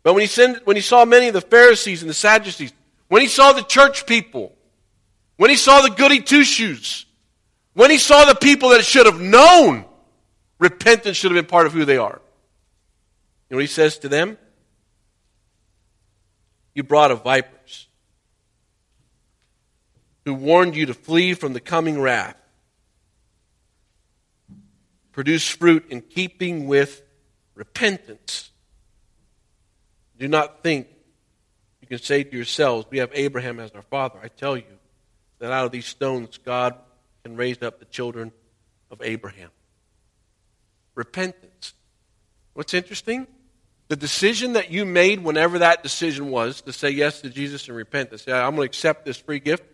But 0.02 0.14
when 0.14 0.22
he, 0.22 0.28
sent, 0.28 0.66
when 0.66 0.76
he 0.76 0.82
saw 0.82 1.04
many 1.04 1.28
of 1.28 1.34
the 1.34 1.40
Pharisees 1.40 2.02
and 2.02 2.08
the 2.08 2.14
Sadducees, 2.14 2.72
when 3.08 3.22
he 3.22 3.28
saw 3.28 3.52
the 3.52 3.62
church 3.62 4.06
people, 4.06 4.52
when 5.36 5.50
he 5.50 5.56
saw 5.56 5.82
the 5.82 5.90
goody 5.90 6.20
two 6.20 6.44
shoes, 6.44 7.06
when 7.74 7.90
he 7.90 7.98
saw 7.98 8.24
the 8.24 8.34
people 8.34 8.70
that 8.70 8.84
should 8.84 9.06
have 9.06 9.20
known, 9.20 9.84
repentance 10.58 11.16
should 11.16 11.30
have 11.30 11.36
been 11.36 11.48
part 11.48 11.66
of 11.66 11.72
who 11.72 11.84
they 11.84 11.98
are. 11.98 12.20
Know 13.50 13.56
what 13.56 13.62
he 13.62 13.68
says 13.68 13.98
to 13.98 14.08
them? 14.08 14.38
You 16.74 16.82
brought 16.82 17.10
of 17.10 17.22
vipers. 17.22 17.88
who 20.24 20.34
warned 20.34 20.74
you 20.74 20.86
to 20.86 20.94
flee 20.94 21.34
from 21.34 21.52
the 21.52 21.60
coming 21.60 22.00
wrath. 22.00 22.36
Produce 25.12 25.48
fruit 25.48 25.86
in 25.88 26.00
keeping 26.00 26.66
with 26.66 27.00
repentance. 27.54 28.50
Do 30.18 30.26
not 30.26 30.64
think 30.64 30.88
you 31.80 31.86
can 31.86 31.98
say 31.98 32.24
to 32.24 32.36
yourselves, 32.36 32.86
We 32.90 32.98
have 32.98 33.10
Abraham 33.14 33.60
as 33.60 33.70
our 33.70 33.82
father. 33.82 34.18
I 34.20 34.26
tell 34.26 34.56
you 34.56 34.64
that 35.38 35.52
out 35.52 35.64
of 35.64 35.70
these 35.70 35.86
stones, 35.86 36.38
God 36.38 36.74
can 37.22 37.36
raise 37.36 37.62
up 37.62 37.78
the 37.78 37.84
children 37.84 38.32
of 38.90 39.00
Abraham. 39.02 39.50
Repentance. 40.96 41.74
What's 42.54 42.74
interesting? 42.74 43.28
The 43.88 43.96
decision 43.96 44.54
that 44.54 44.70
you 44.70 44.84
made, 44.84 45.22
whenever 45.22 45.60
that 45.60 45.82
decision 45.82 46.30
was, 46.30 46.60
to 46.62 46.72
say 46.72 46.90
yes 46.90 47.20
to 47.20 47.30
Jesus 47.30 47.68
and 47.68 47.76
repent, 47.76 48.10
to 48.10 48.18
say, 48.18 48.32
I'm 48.32 48.56
going 48.56 48.66
to 48.66 48.70
accept 48.70 49.04
this 49.04 49.16
free 49.16 49.38
gift, 49.38 49.64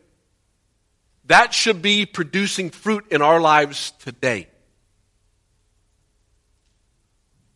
that 1.26 1.54
should 1.54 1.81
be 1.81 2.04
producing 2.04 2.71
fruit 2.71 3.07
in 3.11 3.23
our 3.23 3.40
lives 3.40 3.92
today. 4.00 4.49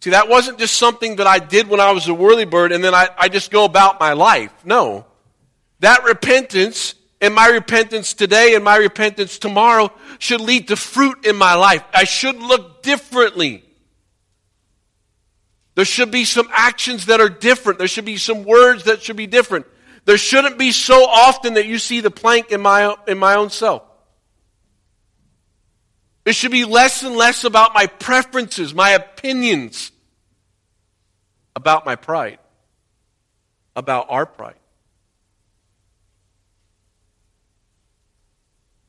See, 0.00 0.10
that 0.10 0.28
wasn't 0.28 0.58
just 0.58 0.76
something 0.76 1.16
that 1.16 1.26
I 1.26 1.40
did 1.40 1.68
when 1.68 1.80
I 1.80 1.90
was 1.90 2.06
a 2.06 2.12
whirlybird 2.12 2.72
and 2.72 2.82
then 2.82 2.94
I, 2.94 3.08
I 3.18 3.28
just 3.28 3.50
go 3.50 3.64
about 3.64 3.98
my 3.98 4.12
life. 4.12 4.52
No. 4.64 5.04
That 5.80 6.04
repentance 6.04 6.94
and 7.20 7.34
my 7.34 7.48
repentance 7.48 8.14
today 8.14 8.54
and 8.54 8.64
my 8.64 8.76
repentance 8.76 9.38
tomorrow 9.38 9.90
should 10.18 10.40
lead 10.40 10.68
to 10.68 10.76
fruit 10.76 11.26
in 11.26 11.34
my 11.34 11.54
life. 11.54 11.82
I 11.92 12.04
should 12.04 12.36
look 12.36 12.82
differently. 12.82 13.64
There 15.76 15.84
should 15.84 16.10
be 16.10 16.24
some 16.24 16.48
actions 16.52 17.06
that 17.06 17.20
are 17.20 17.28
different. 17.28 17.78
There 17.78 17.86
should 17.86 18.06
be 18.06 18.16
some 18.16 18.44
words 18.44 18.84
that 18.84 19.02
should 19.02 19.16
be 19.16 19.26
different. 19.26 19.66
There 20.06 20.16
shouldn't 20.16 20.58
be 20.58 20.72
so 20.72 21.04
often 21.04 21.54
that 21.54 21.66
you 21.66 21.78
see 21.78 22.00
the 22.00 22.10
plank 22.10 22.50
in 22.50 22.62
my, 22.62 22.96
in 23.06 23.18
my 23.18 23.34
own 23.34 23.50
self. 23.50 23.82
It 26.24 26.34
should 26.34 26.50
be 26.50 26.64
less 26.64 27.02
and 27.02 27.14
less 27.14 27.44
about 27.44 27.74
my 27.74 27.86
preferences, 27.86 28.74
my 28.74 28.90
opinions, 28.90 29.92
about 31.54 31.84
my 31.84 31.94
pride, 31.94 32.38
about 33.76 34.06
our 34.08 34.24
pride. 34.24 34.56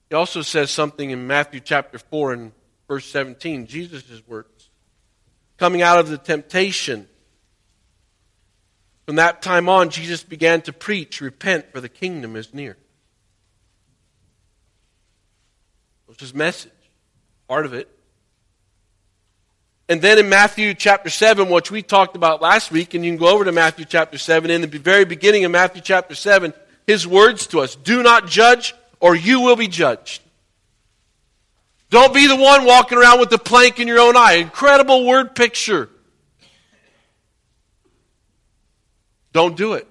He 0.09 0.15
also 0.15 0.41
says 0.41 0.71
something 0.71 1.11
in 1.11 1.27
Matthew 1.27 1.59
chapter 1.59 1.99
4 1.99 2.33
and 2.33 2.51
verse 2.87 3.05
17, 3.05 3.67
Jesus' 3.67 4.23
words. 4.25 4.56
Coming 5.57 5.81
out 5.81 5.99
of 5.99 6.09
the 6.09 6.17
temptation, 6.17 7.07
from 9.05 9.15
that 9.15 9.41
time 9.41 9.69
on, 9.69 9.89
Jesus 9.89 10.23
began 10.23 10.61
to 10.63 10.73
preach, 10.73 11.21
Repent, 11.21 11.71
for 11.71 11.81
the 11.81 11.89
kingdom 11.89 12.35
is 12.35 12.53
near. 12.53 12.71
It 12.71 12.77
was 16.07 16.19
his 16.19 16.33
message, 16.33 16.71
part 17.47 17.65
of 17.65 17.73
it. 17.73 17.89
And 19.89 20.01
then 20.01 20.19
in 20.19 20.27
Matthew 20.27 20.73
chapter 20.73 21.09
7, 21.09 21.49
which 21.49 21.71
we 21.71 21.81
talked 21.81 22.17
about 22.17 22.41
last 22.41 22.71
week, 22.71 22.93
and 22.93 23.05
you 23.05 23.11
can 23.11 23.17
go 23.17 23.33
over 23.33 23.45
to 23.45 23.53
Matthew 23.53 23.85
chapter 23.85 24.17
7, 24.17 24.51
in 24.51 24.61
the 24.61 24.67
very 24.67 25.05
beginning 25.05 25.45
of 25.45 25.51
Matthew 25.51 25.81
chapter 25.81 26.13
7, 26.13 26.53
his 26.85 27.07
words 27.07 27.47
to 27.47 27.61
us 27.61 27.75
do 27.75 28.03
not 28.03 28.27
judge, 28.27 28.75
or 28.99 29.15
you 29.15 29.39
will 29.39 29.55
be 29.55 29.69
judged. 29.69 30.21
Don't 31.89 32.13
be 32.13 32.27
the 32.27 32.35
one 32.35 32.65
walking 32.65 32.97
around 32.97 33.19
with 33.19 33.29
the 33.29 33.37
plank 33.37 33.79
in 33.79 33.87
your 33.87 33.99
own 33.99 34.17
eye. 34.17 34.33
Incredible 34.33 35.05
word 35.05 35.35
picture. 35.35 35.89
Don't 39.31 39.55
do 39.55 39.73
it. 39.73 39.87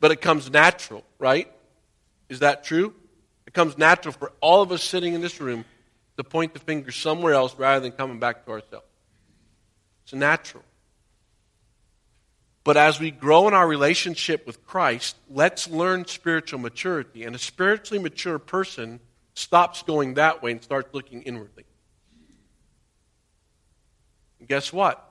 But 0.00 0.10
it 0.10 0.20
comes 0.20 0.50
natural, 0.50 1.04
right? 1.18 1.50
Is 2.28 2.40
that 2.40 2.64
true? 2.64 2.92
It 3.46 3.52
comes 3.52 3.78
natural 3.78 4.12
for 4.12 4.32
all 4.40 4.62
of 4.62 4.72
us 4.72 4.82
sitting 4.82 5.14
in 5.14 5.20
this 5.20 5.40
room 5.40 5.64
to 6.16 6.24
point 6.24 6.54
the 6.54 6.60
finger 6.60 6.90
somewhere 6.90 7.34
else 7.34 7.54
rather 7.56 7.80
than 7.80 7.92
coming 7.92 8.18
back 8.18 8.44
to 8.44 8.50
ourselves. 8.50 8.86
It's 10.04 10.12
natural. 10.12 10.64
But 12.64 12.76
as 12.76 12.98
we 12.98 13.12
grow 13.12 13.46
in 13.46 13.54
our 13.54 13.66
relationship 13.66 14.44
with 14.44 14.66
Christ, 14.66 15.16
let's 15.30 15.68
learn 15.68 16.04
spiritual 16.06 16.58
maturity. 16.58 17.22
And 17.22 17.36
a 17.36 17.38
spiritually 17.38 18.02
mature 18.02 18.40
person 18.40 18.98
stops 19.36 19.82
going 19.82 20.14
that 20.14 20.42
way 20.42 20.50
and 20.50 20.62
starts 20.62 20.92
looking 20.94 21.22
inwardly. 21.22 21.64
And 24.40 24.48
guess 24.48 24.72
what? 24.72 25.02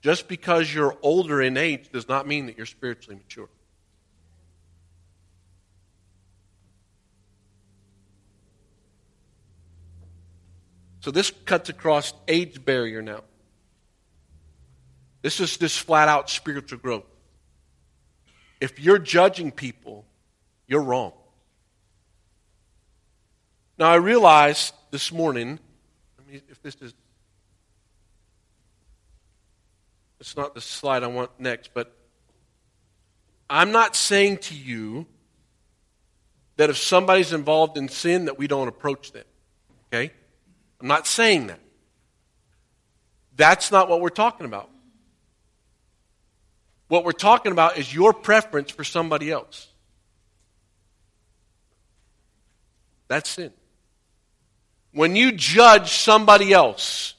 Just 0.00 0.26
because 0.26 0.72
you're 0.74 0.96
older 1.02 1.40
in 1.40 1.56
age 1.56 1.90
does 1.92 2.08
not 2.08 2.26
mean 2.26 2.46
that 2.46 2.56
you're 2.56 2.66
spiritually 2.66 3.16
mature. 3.16 3.48
So 11.00 11.10
this 11.10 11.30
cuts 11.44 11.68
across 11.68 12.14
age 12.28 12.64
barrier 12.64 13.02
now. 13.02 13.22
This 15.20 15.40
is 15.40 15.56
this 15.58 15.76
flat 15.76 16.08
out 16.08 16.30
spiritual 16.30 16.78
growth. 16.78 17.04
If 18.60 18.80
you're 18.80 18.98
judging 18.98 19.50
people, 19.50 20.06
you're 20.66 20.82
wrong. 20.82 21.12
Now 23.82 23.90
I 23.90 23.96
realize 23.96 24.72
this 24.92 25.10
morning, 25.10 25.58
I 26.16 26.30
mean, 26.30 26.40
if 26.48 26.62
this 26.62 26.76
is 26.80 26.94
it's 30.20 30.36
not 30.36 30.54
the 30.54 30.60
slide 30.60 31.02
I 31.02 31.08
want 31.08 31.32
next, 31.40 31.74
but 31.74 31.92
I'm 33.50 33.72
not 33.72 33.96
saying 33.96 34.38
to 34.38 34.54
you 34.54 35.06
that 36.58 36.70
if 36.70 36.78
somebody's 36.78 37.32
involved 37.32 37.76
in 37.76 37.88
sin 37.88 38.26
that 38.26 38.38
we 38.38 38.46
don't 38.46 38.68
approach 38.68 39.10
them. 39.10 39.24
Okay? 39.88 40.12
I'm 40.80 40.86
not 40.86 41.08
saying 41.08 41.48
that. 41.48 41.58
That's 43.34 43.72
not 43.72 43.88
what 43.88 44.00
we're 44.00 44.10
talking 44.10 44.46
about. 44.46 44.70
What 46.86 47.04
we're 47.04 47.10
talking 47.10 47.50
about 47.50 47.78
is 47.78 47.92
your 47.92 48.12
preference 48.12 48.70
for 48.70 48.84
somebody 48.84 49.32
else. 49.32 49.66
That's 53.08 53.28
sin. 53.28 53.50
When 54.92 55.16
you 55.16 55.32
judge 55.32 55.92
somebody 55.92 56.52
else, 56.52 57.14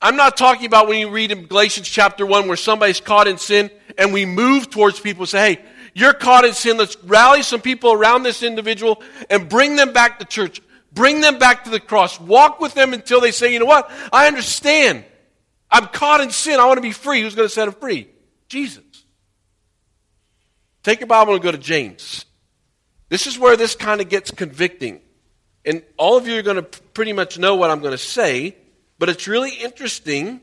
I'm 0.00 0.16
not 0.16 0.36
talking 0.36 0.66
about 0.66 0.88
when 0.88 0.98
you 0.98 1.10
read 1.10 1.32
in 1.32 1.46
Galatians 1.46 1.88
chapter 1.88 2.24
1 2.24 2.48
where 2.48 2.56
somebody's 2.56 3.00
caught 3.00 3.26
in 3.26 3.38
sin 3.38 3.70
and 3.96 4.12
we 4.12 4.24
move 4.26 4.70
towards 4.70 5.00
people 5.00 5.22
and 5.22 5.28
say, 5.28 5.54
hey, 5.54 5.64
you're 5.94 6.12
caught 6.12 6.44
in 6.44 6.52
sin. 6.52 6.76
Let's 6.76 6.96
rally 7.02 7.42
some 7.42 7.60
people 7.60 7.92
around 7.92 8.22
this 8.22 8.42
individual 8.42 9.02
and 9.28 9.48
bring 9.48 9.76
them 9.76 9.92
back 9.92 10.20
to 10.20 10.24
church. 10.24 10.60
Bring 10.92 11.20
them 11.20 11.38
back 11.38 11.64
to 11.64 11.70
the 11.70 11.80
cross. 11.80 12.20
Walk 12.20 12.60
with 12.60 12.74
them 12.74 12.92
until 12.92 13.20
they 13.20 13.32
say, 13.32 13.52
you 13.52 13.58
know 13.58 13.66
what? 13.66 13.90
I 14.12 14.26
understand. 14.26 15.04
I'm 15.70 15.86
caught 15.86 16.20
in 16.20 16.30
sin. 16.30 16.60
I 16.60 16.66
want 16.66 16.78
to 16.78 16.82
be 16.82 16.92
free. 16.92 17.22
Who's 17.22 17.34
going 17.34 17.48
to 17.48 17.54
set 17.54 17.66
them 17.66 17.74
free? 17.74 18.08
Jesus. 18.48 18.84
Take 20.82 21.00
your 21.00 21.06
Bible 21.08 21.34
and 21.34 21.42
go 21.42 21.52
to 21.52 21.58
James. 21.58 22.24
This 23.08 23.26
is 23.26 23.38
where 23.38 23.56
this 23.56 23.74
kind 23.74 24.00
of 24.00 24.08
gets 24.08 24.30
convicting. 24.30 25.00
And 25.64 25.82
all 25.96 26.16
of 26.16 26.26
you 26.26 26.38
are 26.38 26.42
going 26.42 26.56
to 26.56 26.62
pretty 26.62 27.12
much 27.12 27.38
know 27.38 27.56
what 27.56 27.70
I'm 27.70 27.80
going 27.80 27.92
to 27.92 27.98
say, 27.98 28.56
but 28.98 29.08
it's 29.08 29.28
really 29.28 29.50
interesting 29.50 30.40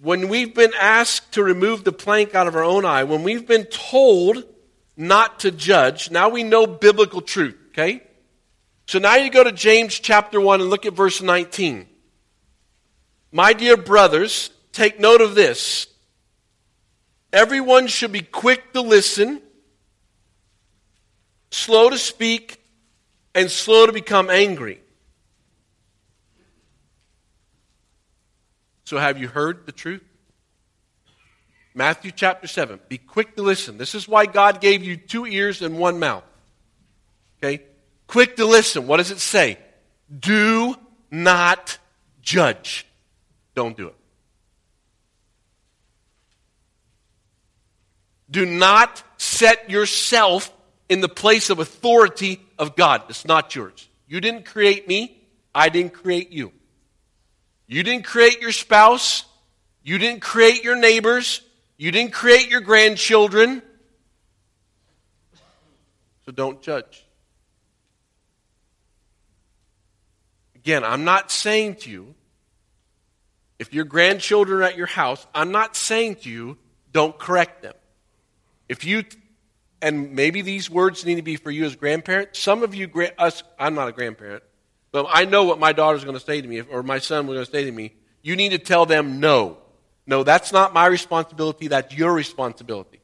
when 0.00 0.28
we've 0.28 0.54
been 0.54 0.72
asked 0.78 1.32
to 1.32 1.42
remove 1.42 1.84
the 1.84 1.92
plank 1.92 2.34
out 2.34 2.46
of 2.46 2.54
our 2.54 2.64
own 2.64 2.84
eye, 2.84 3.04
when 3.04 3.22
we've 3.22 3.46
been 3.46 3.64
told 3.64 4.44
not 4.96 5.40
to 5.40 5.50
judge, 5.50 6.10
now 6.10 6.28
we 6.28 6.42
know 6.42 6.66
biblical 6.66 7.20
truth, 7.20 7.56
okay? 7.70 8.02
So 8.86 8.98
now 8.98 9.16
you 9.16 9.30
go 9.30 9.42
to 9.42 9.52
James 9.52 9.98
chapter 9.98 10.40
1 10.40 10.60
and 10.60 10.70
look 10.70 10.86
at 10.86 10.92
verse 10.92 11.22
19. 11.22 11.86
My 13.32 13.52
dear 13.52 13.76
brothers, 13.76 14.50
take 14.72 15.00
note 15.00 15.20
of 15.20 15.34
this. 15.34 15.86
Everyone 17.32 17.86
should 17.86 18.12
be 18.12 18.22
quick 18.22 18.72
to 18.72 18.80
listen, 18.80 19.42
slow 21.50 21.90
to 21.90 21.98
speak, 21.98 22.62
and 23.36 23.50
slow 23.50 23.84
to 23.86 23.92
become 23.92 24.30
angry. 24.30 24.80
So, 28.84 28.96
have 28.96 29.18
you 29.18 29.28
heard 29.28 29.66
the 29.66 29.72
truth? 29.72 30.02
Matthew 31.74 32.12
chapter 32.12 32.46
7. 32.46 32.80
Be 32.88 32.96
quick 32.96 33.36
to 33.36 33.42
listen. 33.42 33.76
This 33.76 33.94
is 33.94 34.08
why 34.08 34.24
God 34.24 34.62
gave 34.62 34.82
you 34.82 34.96
two 34.96 35.26
ears 35.26 35.60
and 35.60 35.76
one 35.76 35.98
mouth. 35.98 36.24
Okay? 37.38 37.62
Quick 38.06 38.36
to 38.36 38.46
listen. 38.46 38.86
What 38.86 38.96
does 38.96 39.10
it 39.10 39.18
say? 39.18 39.58
Do 40.18 40.74
not 41.10 41.76
judge. 42.22 42.86
Don't 43.54 43.76
do 43.76 43.88
it. 43.88 43.96
Do 48.30 48.46
not 48.46 49.02
set 49.18 49.68
yourself 49.68 50.50
in 50.88 51.02
the 51.02 51.08
place 51.08 51.50
of 51.50 51.58
authority 51.58 52.40
of 52.58 52.76
God. 52.76 53.02
It's 53.08 53.24
not 53.24 53.54
yours. 53.54 53.88
You 54.06 54.20
didn't 54.20 54.44
create 54.44 54.86
me. 54.88 55.22
I 55.54 55.68
didn't 55.68 55.92
create 55.92 56.30
you. 56.30 56.52
You 57.66 57.82
didn't 57.82 58.04
create 58.04 58.40
your 58.40 58.52
spouse. 58.52 59.24
You 59.82 59.98
didn't 59.98 60.20
create 60.20 60.64
your 60.64 60.76
neighbors. 60.76 61.40
You 61.76 61.90
didn't 61.92 62.12
create 62.12 62.48
your 62.48 62.60
grandchildren. 62.60 63.62
So 66.24 66.32
don't 66.32 66.60
judge. 66.60 67.04
Again, 70.56 70.82
I'm 70.82 71.04
not 71.04 71.30
saying 71.30 71.76
to 71.76 71.90
you, 71.90 72.14
if 73.58 73.72
your 73.72 73.84
grandchildren 73.84 74.60
are 74.60 74.64
at 74.64 74.76
your 74.76 74.86
house, 74.86 75.24
I'm 75.34 75.52
not 75.52 75.76
saying 75.76 76.16
to 76.16 76.30
you, 76.30 76.58
don't 76.92 77.16
correct 77.16 77.62
them. 77.62 77.74
If 78.68 78.84
you, 78.84 79.04
and 79.82 80.12
maybe 80.12 80.42
these 80.42 80.70
words 80.70 81.04
need 81.04 81.16
to 81.16 81.22
be 81.22 81.36
for 81.36 81.50
you 81.50 81.64
as 81.64 81.76
grandparents. 81.76 82.38
Some 82.38 82.62
of 82.62 82.74
you, 82.74 82.90
us, 83.18 83.42
I'm 83.58 83.74
not 83.74 83.88
a 83.88 83.92
grandparent, 83.92 84.42
but 84.92 85.06
I 85.10 85.24
know 85.24 85.44
what 85.44 85.58
my 85.58 85.72
daughter's 85.72 86.04
going 86.04 86.16
to 86.16 86.24
say 86.24 86.40
to 86.40 86.48
me, 86.48 86.62
or 86.62 86.82
my 86.82 86.98
son 86.98 87.26
was 87.26 87.36
going 87.36 87.46
to 87.46 87.52
say 87.52 87.64
to 87.64 87.72
me. 87.72 87.92
You 88.22 88.36
need 88.36 88.50
to 88.50 88.58
tell 88.58 88.86
them 88.86 89.20
no. 89.20 89.58
No, 90.06 90.22
that's 90.22 90.52
not 90.52 90.72
my 90.72 90.86
responsibility. 90.86 91.68
That's 91.68 91.94
your 91.94 92.12
responsibility. 92.12 93.00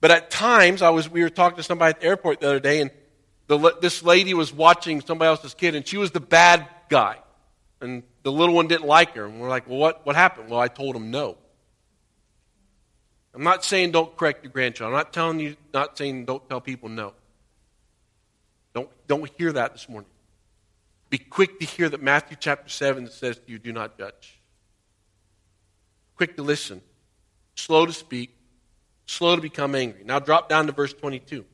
But 0.00 0.10
at 0.10 0.30
times, 0.30 0.82
I 0.82 0.90
was, 0.90 1.08
we 1.08 1.22
were 1.22 1.30
talking 1.30 1.56
to 1.56 1.62
somebody 1.62 1.90
at 1.90 2.00
the 2.00 2.06
airport 2.06 2.40
the 2.40 2.48
other 2.48 2.60
day, 2.60 2.80
and 2.80 2.90
the, 3.46 3.74
this 3.80 4.02
lady 4.02 4.34
was 4.34 4.52
watching 4.52 5.00
somebody 5.00 5.28
else's 5.28 5.54
kid, 5.54 5.74
and 5.74 5.86
she 5.86 5.96
was 5.96 6.10
the 6.10 6.20
bad 6.20 6.68
guy. 6.88 7.16
And 7.80 8.02
the 8.22 8.32
little 8.32 8.54
one 8.54 8.68
didn't 8.68 8.86
like 8.86 9.14
her. 9.14 9.24
And 9.24 9.40
we're 9.40 9.48
like, 9.48 9.68
well, 9.68 9.78
what, 9.78 10.04
what 10.04 10.16
happened? 10.16 10.50
Well, 10.50 10.60
I 10.60 10.68
told 10.68 10.96
him 10.96 11.10
no. 11.10 11.38
I'm 13.36 13.42
not 13.42 13.66
saying 13.66 13.90
don't 13.90 14.16
correct 14.16 14.42
your 14.42 14.50
grandchild. 14.50 14.88
I'm 14.88 14.96
not 14.96 15.12
telling 15.12 15.40
you, 15.40 15.56
not 15.74 15.98
saying 15.98 16.24
don't 16.24 16.48
tell 16.48 16.62
people 16.62 16.88
no. 16.88 17.12
Don't, 18.72 18.88
don't 19.06 19.30
hear 19.36 19.52
that 19.52 19.72
this 19.72 19.90
morning. 19.90 20.08
Be 21.10 21.18
quick 21.18 21.60
to 21.60 21.66
hear 21.66 21.90
that 21.90 22.02
Matthew 22.02 22.38
chapter 22.40 22.70
7 22.70 23.10
says 23.10 23.36
to 23.36 23.52
you, 23.52 23.58
do 23.58 23.74
not 23.74 23.98
judge. 23.98 24.40
Quick 26.16 26.36
to 26.36 26.42
listen, 26.42 26.80
slow 27.56 27.84
to 27.84 27.92
speak, 27.92 28.34
slow 29.04 29.36
to 29.36 29.42
become 29.42 29.74
angry. 29.74 30.02
Now 30.02 30.18
drop 30.18 30.48
down 30.48 30.66
to 30.66 30.72
verse 30.72 30.94
22. 30.94 31.44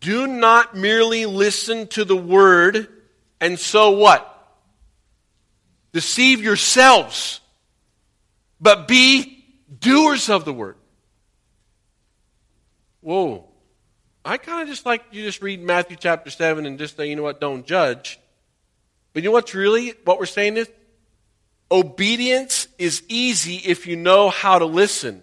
Do 0.00 0.26
not 0.26 0.74
merely 0.74 1.26
listen 1.26 1.86
to 1.88 2.06
the 2.06 2.16
word 2.16 2.88
and 3.42 3.58
so 3.58 3.90
what? 3.90 4.34
Deceive 5.92 6.42
yourselves, 6.42 7.40
but 8.58 8.88
be 8.88 9.37
doers 9.80 10.28
of 10.28 10.44
the 10.44 10.52
word. 10.52 10.76
Whoa. 13.00 13.48
I 14.24 14.36
kind 14.36 14.62
of 14.62 14.68
just 14.68 14.84
like 14.84 15.02
you 15.10 15.22
just 15.22 15.40
read 15.40 15.62
Matthew 15.62 15.96
chapter 15.98 16.30
7 16.30 16.66
and 16.66 16.78
just 16.78 16.96
say, 16.96 17.08
you 17.08 17.16
know 17.16 17.22
what, 17.22 17.40
don't 17.40 17.66
judge. 17.66 18.18
But 19.12 19.22
you 19.22 19.28
know 19.28 19.32
what's 19.32 19.54
really, 19.54 19.94
what 20.04 20.18
we're 20.18 20.26
saying 20.26 20.56
is, 20.56 20.68
obedience 21.70 22.68
is 22.78 23.02
easy 23.08 23.56
if 23.56 23.86
you 23.86 23.96
know 23.96 24.30
how 24.30 24.58
to 24.58 24.64
listen. 24.64 25.22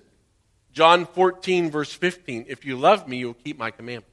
John 0.71 1.05
14, 1.05 1.71
verse 1.71 1.93
15. 1.93 2.45
If 2.49 2.65
you 2.65 2.77
love 2.77 3.07
me, 3.07 3.17
you'll 3.17 3.33
keep 3.33 3.57
my 3.57 3.71
commandments. 3.71 4.09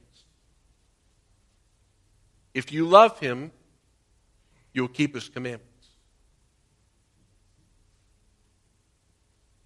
If 2.53 2.71
you 2.71 2.87
love 2.87 3.19
him, 3.19 3.51
you'll 4.73 4.87
keep 4.87 5.15
his 5.15 5.27
commandments. 5.27 5.72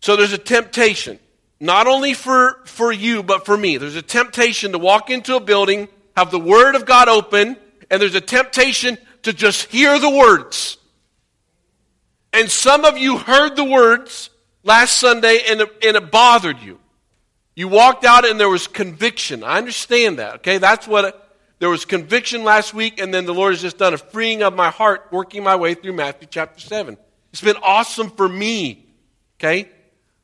So 0.01 0.15
there's 0.15 0.33
a 0.33 0.37
temptation, 0.37 1.19
not 1.59 1.87
only 1.87 2.13
for, 2.13 2.61
for 2.65 2.91
you, 2.91 3.23
but 3.23 3.45
for 3.45 3.57
me. 3.57 3.77
There's 3.77 3.95
a 3.95 4.01
temptation 4.01 4.71
to 4.71 4.77
walk 4.77 5.09
into 5.09 5.35
a 5.35 5.39
building, 5.39 5.87
have 6.15 6.31
the 6.31 6.39
Word 6.39 6.75
of 6.75 6.85
God 6.85 7.09
open, 7.09 7.57
and 7.89 8.01
there's 8.01 8.15
a 8.15 8.21
temptation 8.21 8.97
to 9.23 9.33
just 9.33 9.71
hear 9.71 9.99
the 9.99 10.09
words. 10.09 10.77
And 12.33 12.49
some 12.49 12.85
of 12.85 12.97
you 12.97 13.17
heard 13.17 13.55
the 13.55 13.63
words 13.63 14.29
last 14.63 14.97
Sunday 14.97 15.39
and 15.49 15.61
it, 15.61 15.69
and 15.83 15.97
it 15.97 16.11
bothered 16.11 16.59
you. 16.61 16.79
You 17.55 17.67
walked 17.67 18.05
out 18.05 18.25
and 18.25 18.39
there 18.39 18.49
was 18.49 18.67
conviction. 18.67 19.43
I 19.43 19.57
understand 19.57 20.19
that, 20.19 20.35
okay? 20.35 20.59
That's 20.59 20.87
what, 20.87 21.05
it, 21.05 21.15
there 21.59 21.69
was 21.69 21.85
conviction 21.85 22.43
last 22.43 22.73
week, 22.73 23.01
and 23.01 23.11
then 23.11 23.25
the 23.25 23.33
Lord 23.33 23.53
has 23.53 23.61
just 23.61 23.79
done 23.79 23.95
a 23.95 23.97
freeing 23.97 24.43
of 24.43 24.53
my 24.53 24.69
heart, 24.69 25.07
working 25.11 25.43
my 25.43 25.55
way 25.55 25.73
through 25.73 25.93
Matthew 25.93 26.27
chapter 26.29 26.59
7. 26.59 26.97
It's 27.31 27.41
been 27.41 27.57
awesome 27.63 28.11
for 28.11 28.29
me, 28.29 28.85
okay? 29.39 29.69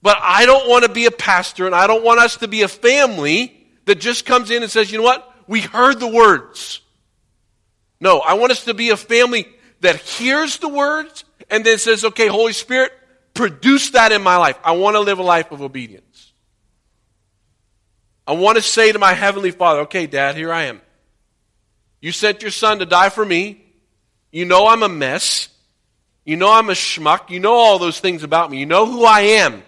But 0.03 0.17
I 0.21 0.45
don't 0.45 0.69
want 0.69 0.83
to 0.83 0.91
be 0.91 1.05
a 1.05 1.11
pastor, 1.11 1.65
and 1.65 1.73
I 1.73 1.87
don't 1.87 2.03
want 2.03 2.19
us 2.19 2.37
to 2.37 2.47
be 2.49 2.61
a 2.61 2.67
family 2.67 3.65
that 3.85 4.01
just 4.01 4.25
comes 4.25 4.51
in 4.51 4.61
and 4.61 4.69
says, 4.69 4.91
you 4.91 4.97
know 4.97 5.03
what? 5.05 5.33
We 5.47 5.61
heard 5.61 5.99
the 6.01 6.07
words. 6.07 6.81
No, 8.01 8.19
I 8.19 8.33
want 8.33 8.51
us 8.51 8.65
to 8.65 8.73
be 8.73 8.89
a 8.89 8.97
family 8.97 9.47
that 9.79 9.95
hears 9.95 10.57
the 10.57 10.67
words 10.67 11.23
and 11.49 11.65
then 11.65 11.77
says, 11.77 12.03
okay, 12.03 12.27
Holy 12.27 12.51
Spirit, 12.51 12.91
produce 13.33 13.91
that 13.91 14.11
in 14.11 14.21
my 14.21 14.35
life. 14.35 14.59
I 14.63 14.73
want 14.73 14.95
to 14.95 14.99
live 14.99 15.19
a 15.19 15.23
life 15.23 15.51
of 15.51 15.61
obedience. 15.61 16.33
I 18.27 18.33
want 18.33 18.57
to 18.57 18.61
say 18.61 18.91
to 18.91 18.99
my 18.99 19.13
Heavenly 19.13 19.51
Father, 19.51 19.81
okay, 19.81 20.05
Dad, 20.05 20.35
here 20.35 20.51
I 20.51 20.63
am. 20.63 20.81
You 22.01 22.11
sent 22.11 22.41
your 22.41 22.51
son 22.51 22.79
to 22.79 22.85
die 22.85 23.09
for 23.09 23.25
me. 23.25 23.63
You 24.33 24.43
know 24.43 24.67
I'm 24.67 24.83
a 24.83 24.89
mess. 24.89 25.47
You 26.25 26.35
know 26.35 26.51
I'm 26.51 26.69
a 26.69 26.73
schmuck. 26.73 27.29
You 27.29 27.39
know 27.39 27.53
all 27.53 27.79
those 27.79 28.01
things 28.01 28.23
about 28.23 28.51
me. 28.51 28.59
You 28.59 28.65
know 28.65 28.85
who 28.85 29.05
I 29.05 29.21
am. 29.21 29.63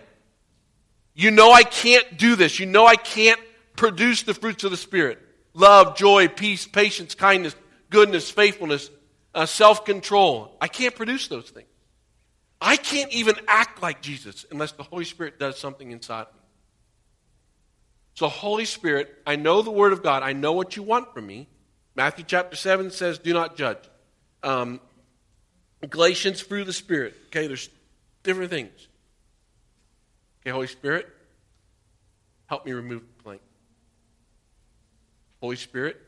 You 1.15 1.31
know 1.31 1.51
I 1.51 1.63
can't 1.63 2.17
do 2.17 2.35
this. 2.35 2.59
You 2.59 2.65
know 2.65 2.85
I 2.85 2.97
can't 2.97 3.39
produce 3.75 4.23
the 4.23 4.33
fruits 4.33 4.63
of 4.63 4.71
the 4.71 4.77
Spirit 4.77 5.19
love, 5.53 5.95
joy, 5.95 6.27
peace, 6.27 6.67
patience, 6.67 7.15
kindness, 7.15 7.55
goodness, 7.89 8.29
faithfulness, 8.29 8.91
uh, 9.33 9.45
self 9.45 9.85
control. 9.85 10.55
I 10.61 10.67
can't 10.67 10.95
produce 10.95 11.29
those 11.29 11.49
things. 11.49 11.69
I 12.61 12.77
can't 12.77 13.11
even 13.13 13.35
act 13.47 13.81
like 13.81 14.01
Jesus 14.01 14.45
unless 14.51 14.73
the 14.73 14.83
Holy 14.83 15.05
Spirit 15.05 15.39
does 15.39 15.57
something 15.57 15.91
inside 15.91 16.27
me. 16.33 16.39
So, 18.15 18.27
Holy 18.27 18.65
Spirit, 18.65 19.13
I 19.27 19.35
know 19.35 19.61
the 19.61 19.71
Word 19.71 19.93
of 19.93 20.01
God. 20.01 20.23
I 20.23 20.33
know 20.33 20.53
what 20.53 20.75
you 20.75 20.83
want 20.83 21.13
from 21.13 21.27
me. 21.27 21.49
Matthew 21.95 22.25
chapter 22.25 22.55
7 22.55 22.91
says, 22.91 23.19
do 23.19 23.33
not 23.33 23.57
judge. 23.57 23.77
Um, 24.41 24.79
Galatians, 25.89 26.41
through 26.41 26.63
the 26.63 26.73
Spirit. 26.73 27.13
Okay, 27.27 27.47
there's 27.47 27.69
different 28.23 28.51
things. 28.51 28.87
Okay, 30.45 30.51
Holy 30.51 30.67
Spirit, 30.67 31.07
help 32.45 32.67
me 32.67 32.73
remove 32.73 33.01
the 33.01 33.23
plank. 33.23 33.41
Holy 35.41 35.55
Spirit, 35.55 35.99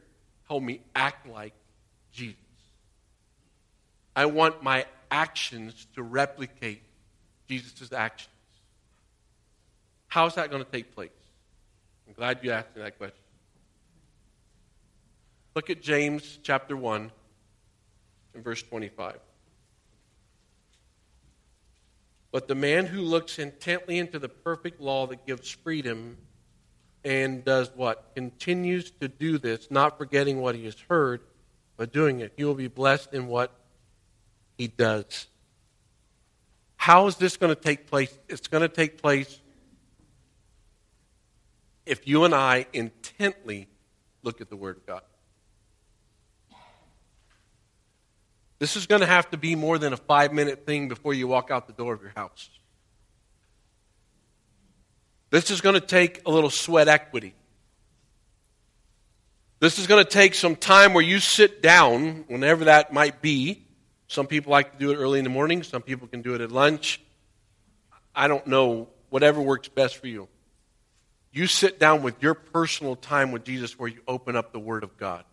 help 0.47 0.61
me 0.61 0.79
act 0.95 1.27
like 1.27 1.53
Jesus. 2.11 2.37
I 4.15 4.27
want 4.27 4.61
my 4.61 4.85
actions 5.09 5.87
to 5.95 6.03
replicate 6.03 6.83
Jesus' 7.49 7.91
actions. 7.91 8.29
How 10.05 10.27
is 10.27 10.35
that 10.35 10.51
going 10.51 10.63
to 10.63 10.71
take 10.71 10.93
place? 10.93 11.09
I'm 12.07 12.13
glad 12.13 12.37
you 12.43 12.51
asked 12.51 12.75
me 12.75 12.83
that 12.83 12.99
question. 12.99 13.17
Look 15.55 15.71
at 15.71 15.81
James 15.81 16.37
chapter 16.43 16.77
1 16.77 17.11
and 18.35 18.43
verse 18.43 18.61
25. 18.61 19.15
But 22.37 22.47
the 22.47 22.53
man 22.53 22.85
who 22.85 23.01
looks 23.01 23.39
intently 23.39 23.97
into 23.97 24.19
the 24.19 24.29
perfect 24.29 24.79
law 24.79 25.07
that 25.07 25.25
gives 25.25 25.49
freedom 25.49 26.17
and 27.03 27.43
does 27.43 27.71
what? 27.75 28.11
Continues 28.13 28.91
to 29.01 29.07
do 29.07 29.39
this, 29.39 29.71
not 29.71 29.97
forgetting 29.97 30.39
what 30.39 30.53
he 30.53 30.65
has 30.65 30.79
heard, 30.87 31.21
but 31.77 31.91
doing 31.91 32.19
it. 32.19 32.33
He 32.37 32.43
will 32.43 32.53
be 32.53 32.67
blessed 32.67 33.15
in 33.15 33.25
what 33.25 33.51
he 34.55 34.67
does. 34.67 35.25
How 36.75 37.07
is 37.07 37.15
this 37.15 37.37
going 37.37 37.55
to 37.55 37.59
take 37.59 37.87
place? 37.87 38.15
It's 38.29 38.47
going 38.47 38.61
to 38.61 38.69
take 38.69 39.01
place 39.01 39.41
if 41.87 42.07
you 42.07 42.23
and 42.23 42.35
I 42.35 42.67
intently 42.71 43.67
look 44.21 44.41
at 44.41 44.51
the 44.51 44.57
Word 44.57 44.77
of 44.77 44.85
God. 44.85 45.01
This 48.59 48.75
is 48.75 48.87
going 48.87 49.01
to 49.01 49.07
have 49.07 49.29
to 49.31 49.37
be 49.37 49.55
more 49.55 49.77
than 49.77 49.93
a 49.93 49.97
five 49.97 50.33
minute 50.33 50.65
thing 50.65 50.87
before 50.87 51.13
you 51.13 51.27
walk 51.27 51.51
out 51.51 51.67
the 51.67 51.73
door 51.73 51.93
of 51.93 52.01
your 52.01 52.13
house. 52.15 52.49
This 55.29 55.51
is 55.51 55.61
going 55.61 55.75
to 55.75 55.85
take 55.85 56.21
a 56.25 56.31
little 56.31 56.49
sweat 56.49 56.87
equity. 56.87 57.35
This 59.59 59.79
is 59.79 59.87
going 59.87 60.03
to 60.03 60.09
take 60.09 60.35
some 60.35 60.55
time 60.55 60.93
where 60.93 61.03
you 61.03 61.19
sit 61.19 61.61
down, 61.61 62.25
whenever 62.27 62.65
that 62.65 62.93
might 62.93 63.21
be. 63.21 63.63
Some 64.07 64.27
people 64.27 64.51
like 64.51 64.73
to 64.73 64.77
do 64.77 64.91
it 64.91 64.95
early 64.95 65.19
in 65.19 65.23
the 65.23 65.29
morning, 65.29 65.63
some 65.63 65.81
people 65.81 66.07
can 66.07 66.21
do 66.21 66.33
it 66.33 66.41
at 66.41 66.51
lunch. 66.51 67.01
I 68.15 68.27
don't 68.27 68.47
know, 68.47 68.87
whatever 69.09 69.41
works 69.41 69.67
best 69.67 69.97
for 69.97 70.07
you. 70.07 70.27
You 71.31 71.45
sit 71.45 71.77
down 71.79 72.03
with 72.03 72.21
your 72.21 72.33
personal 72.33 72.95
time 72.95 73.31
with 73.31 73.43
Jesus 73.43 73.77
where 73.77 73.89
you 73.89 74.01
open 74.07 74.35
up 74.35 74.53
the 74.53 74.59
Word 74.59 74.83
of 74.83 74.97
God 74.97 75.25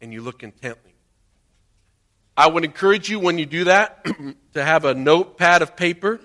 and 0.00 0.12
you 0.12 0.22
look 0.22 0.42
intently. 0.42 0.94
I 2.38 2.46
would 2.46 2.64
encourage 2.64 3.08
you 3.08 3.18
when 3.18 3.36
you 3.36 3.46
do 3.46 3.64
that 3.64 4.04
to 4.54 4.64
have 4.64 4.84
a 4.84 4.94
notepad 4.94 5.60
of 5.60 5.74
paper 5.74 6.20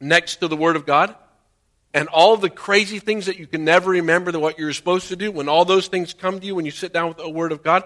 next 0.00 0.36
to 0.36 0.46
the 0.46 0.54
Word 0.56 0.76
of 0.76 0.86
God. 0.86 1.16
And 1.92 2.06
all 2.06 2.36
the 2.36 2.48
crazy 2.48 3.00
things 3.00 3.26
that 3.26 3.36
you 3.36 3.48
can 3.48 3.64
never 3.64 3.90
remember 3.90 4.30
that 4.30 4.38
what 4.38 4.56
you're 4.56 4.72
supposed 4.72 5.08
to 5.08 5.16
do, 5.16 5.32
when 5.32 5.48
all 5.48 5.64
those 5.64 5.88
things 5.88 6.14
come 6.14 6.38
to 6.38 6.46
you 6.46 6.54
when 6.54 6.64
you 6.64 6.70
sit 6.70 6.92
down 6.92 7.08
with 7.08 7.16
the 7.16 7.28
Word 7.28 7.50
of 7.50 7.64
God, 7.64 7.82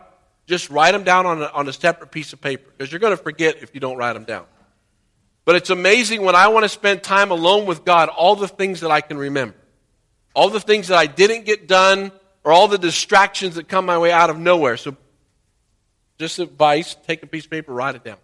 just 0.47 0.69
write 0.69 0.93
them 0.93 1.03
down 1.03 1.25
on 1.25 1.41
a, 1.41 1.47
on 1.47 1.67
a 1.67 1.73
separate 1.73 2.11
piece 2.11 2.35
of 2.35 2.43
paper 2.43 2.71
because 2.77 2.93
you're 2.93 2.99
going 2.99 3.17
to 3.17 3.23
forget 3.23 3.57
if 3.63 3.73
you 3.73 3.81
don't 3.81 3.97
write 3.97 4.13
them 4.13 4.25
down. 4.25 4.45
But 5.47 5.57
it's 5.57 5.71
amazing 5.71 6.21
when 6.21 6.35
I 6.35 6.49
want 6.49 6.65
to 6.65 6.69
spend 6.69 7.03
time 7.03 7.31
alone 7.31 7.65
with 7.65 7.87
God, 7.87 8.11
all 8.11 8.37
the 8.37 8.49
things 8.49 8.81
that 8.81 8.91
I 8.91 9.01
can 9.01 9.17
remember. 9.17 9.57
All 10.35 10.51
the 10.51 10.61
things 10.61 10.89
that 10.89 10.99
I 10.99 11.07
didn't 11.07 11.47
get 11.47 11.69
done 11.69 12.13
or 12.45 12.53
all 12.53 12.69
the 12.69 12.77
distractions 12.77 13.55
that 13.55 13.67
come 13.67 13.87
my 13.87 13.97
way 13.97 14.13
out 14.13 14.29
of 14.29 14.39
nowhere. 14.39 14.77
So, 14.77 14.95
just 16.19 16.39
advice 16.39 16.95
take 17.07 17.23
a 17.23 17.27
piece 17.27 17.45
of 17.45 17.51
paper, 17.51 17.73
write 17.73 17.95
it 17.95 18.05
down, 18.05 18.19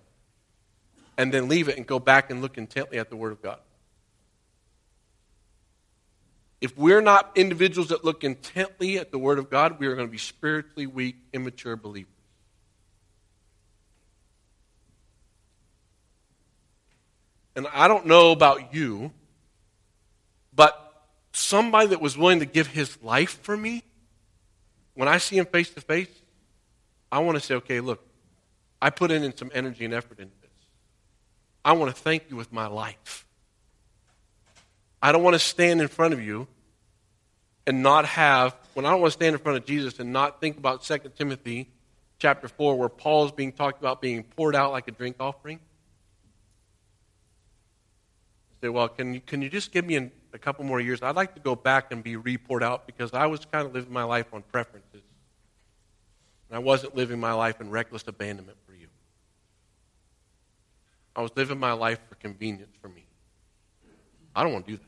and 1.16 1.32
then 1.32 1.48
leave 1.48 1.68
it 1.68 1.76
and 1.76 1.86
go 1.86 1.98
back 1.98 2.30
and 2.30 2.40
look 2.42 2.56
intently 2.58 2.98
at 2.98 3.10
the 3.10 3.16
Word 3.16 3.32
of 3.32 3.42
God. 3.42 3.58
If 6.60 6.76
we're 6.76 7.00
not 7.00 7.32
individuals 7.36 7.88
that 7.88 8.04
look 8.04 8.22
intently 8.22 8.98
at 8.98 9.10
the 9.10 9.18
Word 9.18 9.38
of 9.38 9.48
God, 9.48 9.78
we 9.80 9.86
are 9.86 9.94
going 9.94 10.06
to 10.06 10.12
be 10.12 10.18
spiritually 10.18 10.86
weak, 10.86 11.16
immature 11.32 11.74
believers. 11.74 12.12
And 17.56 17.66
I 17.72 17.88
don't 17.88 18.06
know 18.06 18.30
about 18.30 18.74
you, 18.74 19.10
but 20.54 21.04
somebody 21.32 21.88
that 21.88 22.00
was 22.00 22.16
willing 22.16 22.40
to 22.40 22.46
give 22.46 22.68
his 22.68 23.02
life 23.02 23.40
for 23.42 23.56
me, 23.56 23.82
when 24.94 25.08
I 25.08 25.18
see 25.18 25.38
him 25.38 25.46
face 25.46 25.70
to 25.70 25.80
face, 25.80 26.08
I 27.12 27.18
want 27.20 27.38
to 27.38 27.44
say, 27.44 27.54
okay, 27.56 27.80
look, 27.80 28.04
I 28.80 28.90
put 28.90 29.10
in 29.10 29.36
some 29.36 29.50
energy 29.54 29.84
and 29.84 29.92
effort 29.92 30.18
into 30.18 30.34
this. 30.40 30.50
I 31.64 31.72
want 31.72 31.94
to 31.94 32.00
thank 32.00 32.24
you 32.30 32.36
with 32.36 32.52
my 32.52 32.66
life. 32.66 33.26
I 35.02 35.12
don't 35.12 35.22
want 35.22 35.34
to 35.34 35.40
stand 35.40 35.80
in 35.80 35.88
front 35.88 36.14
of 36.14 36.20
you 36.22 36.46
and 37.66 37.82
not 37.82 38.04
have, 38.06 38.54
when 38.74 38.86
I 38.86 38.90
don't 38.90 39.00
want 39.00 39.12
to 39.12 39.18
stand 39.18 39.34
in 39.34 39.40
front 39.40 39.58
of 39.58 39.64
Jesus 39.64 39.98
and 39.98 40.12
not 40.12 40.40
think 40.40 40.56
about 40.56 40.82
2 40.82 40.98
Timothy 41.16 41.68
chapter 42.18 42.48
4, 42.48 42.76
where 42.76 42.88
Paul 42.88 43.26
is 43.26 43.32
being 43.32 43.52
talked 43.52 43.80
about 43.80 44.00
being 44.00 44.22
poured 44.22 44.54
out 44.54 44.72
like 44.72 44.88
a 44.88 44.92
drink 44.92 45.16
offering. 45.20 45.58
I 48.50 48.66
Say, 48.66 48.68
well, 48.68 48.88
can 48.88 49.14
you, 49.14 49.20
can 49.20 49.40
you 49.42 49.48
just 49.48 49.72
give 49.72 49.86
me 49.86 50.10
a 50.32 50.38
couple 50.38 50.64
more 50.64 50.80
years? 50.80 51.02
I'd 51.02 51.16
like 51.16 51.34
to 51.34 51.40
go 51.40 51.56
back 51.56 51.92
and 51.92 52.02
be 52.02 52.16
re-poured 52.16 52.62
out 52.62 52.86
because 52.86 53.14
I 53.14 53.26
was 53.26 53.44
kind 53.46 53.66
of 53.66 53.72
living 53.72 53.92
my 53.92 54.04
life 54.04 54.26
on 54.32 54.42
preferences. 54.42 54.89
And 56.50 56.56
I 56.56 56.58
wasn't 56.58 56.96
living 56.96 57.20
my 57.20 57.32
life 57.32 57.60
in 57.60 57.70
reckless 57.70 58.02
abandonment 58.08 58.58
for 58.66 58.74
you. 58.74 58.88
I 61.14 61.22
was 61.22 61.30
living 61.36 61.58
my 61.58 61.72
life 61.72 62.00
for 62.08 62.16
convenience 62.16 62.74
for 62.82 62.88
me. 62.88 63.06
I 64.34 64.42
don't 64.42 64.52
want 64.52 64.66
to 64.66 64.72
do 64.72 64.76
that. 64.76 64.84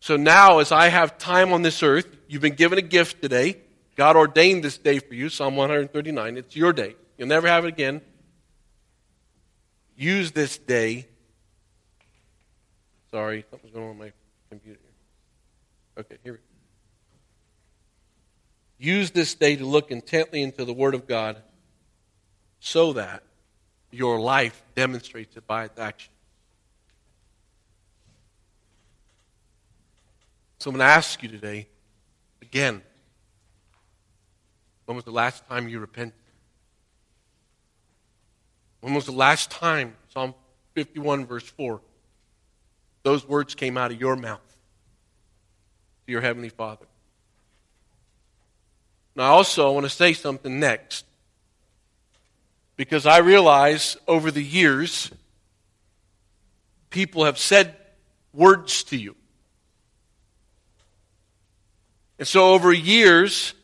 So 0.00 0.16
now, 0.16 0.58
as 0.58 0.72
I 0.72 0.88
have 0.88 1.16
time 1.16 1.52
on 1.52 1.62
this 1.62 1.82
earth, 1.82 2.16
you've 2.26 2.42
been 2.42 2.54
given 2.54 2.78
a 2.78 2.82
gift 2.82 3.22
today. 3.22 3.58
God 3.96 4.16
ordained 4.16 4.64
this 4.64 4.78
day 4.78 4.98
for 4.98 5.14
you, 5.14 5.28
Psalm 5.28 5.56
139. 5.56 6.38
It's 6.38 6.56
your 6.56 6.72
day. 6.72 6.96
You'll 7.18 7.28
never 7.28 7.46
have 7.46 7.64
it 7.64 7.68
again. 7.68 8.00
Use 9.96 10.32
this 10.32 10.56
day. 10.56 11.06
Sorry, 13.10 13.44
something's 13.50 13.74
going 13.74 13.90
on 13.90 13.98
with 13.98 14.08
my 14.08 14.12
computer. 14.48 14.80
Okay, 15.98 16.16
here 16.24 16.32
we 16.32 16.38
go. 16.38 16.49
Use 18.82 19.10
this 19.10 19.34
day 19.34 19.56
to 19.56 19.66
look 19.66 19.90
intently 19.90 20.40
into 20.40 20.64
the 20.64 20.72
Word 20.72 20.94
of 20.94 21.06
God 21.06 21.36
so 22.60 22.94
that 22.94 23.22
your 23.90 24.18
life 24.18 24.62
demonstrates 24.74 25.36
it 25.36 25.46
by 25.46 25.64
its 25.64 25.78
action. 25.78 26.10
So 30.60 30.70
I'm 30.70 30.76
going 30.76 30.86
to 30.86 30.92
ask 30.92 31.22
you 31.22 31.28
today, 31.28 31.68
again, 32.40 32.80
when 34.86 34.96
was 34.96 35.04
the 35.04 35.12
last 35.12 35.46
time 35.46 35.68
you 35.68 35.78
repented? 35.78 36.14
When 38.80 38.94
was 38.94 39.04
the 39.04 39.12
last 39.12 39.50
time, 39.50 39.94
Psalm 40.08 40.34
51, 40.72 41.26
verse 41.26 41.44
4, 41.44 41.82
those 43.02 43.28
words 43.28 43.54
came 43.54 43.76
out 43.76 43.92
of 43.92 44.00
your 44.00 44.16
mouth 44.16 44.40
to 46.06 46.12
your 46.12 46.22
Heavenly 46.22 46.48
Father? 46.48 46.86
Now, 49.16 49.32
also, 49.32 49.68
I 49.68 49.72
want 49.72 49.86
to 49.86 49.90
say 49.90 50.12
something 50.12 50.60
next 50.60 51.04
because 52.76 53.06
I 53.06 53.18
realize 53.18 53.96
over 54.06 54.30
the 54.30 54.42
years, 54.42 55.10
people 56.90 57.24
have 57.24 57.38
said 57.38 57.74
words 58.32 58.84
to 58.84 58.96
you. 58.96 59.16
And 62.18 62.28
so, 62.28 62.54
over 62.54 62.72
years, 62.72 63.54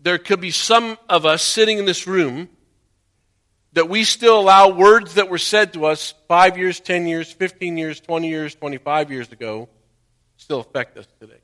there 0.00 0.18
could 0.18 0.40
be 0.40 0.50
some 0.50 0.98
of 1.08 1.26
us 1.26 1.42
sitting 1.42 1.78
in 1.78 1.84
this 1.84 2.06
room 2.06 2.48
that 3.72 3.88
we 3.88 4.04
still 4.04 4.40
allow 4.40 4.70
words 4.70 5.14
that 5.14 5.28
were 5.28 5.38
said 5.38 5.74
to 5.74 5.84
us 5.84 6.14
five 6.28 6.56
years, 6.56 6.80
10 6.80 7.06
years, 7.06 7.30
15 7.30 7.76
years, 7.76 8.00
20 8.00 8.28
years, 8.28 8.54
25 8.54 9.10
years 9.10 9.30
ago 9.30 9.68
still 10.36 10.60
affect 10.60 10.96
us 10.96 11.06
today. 11.20 11.40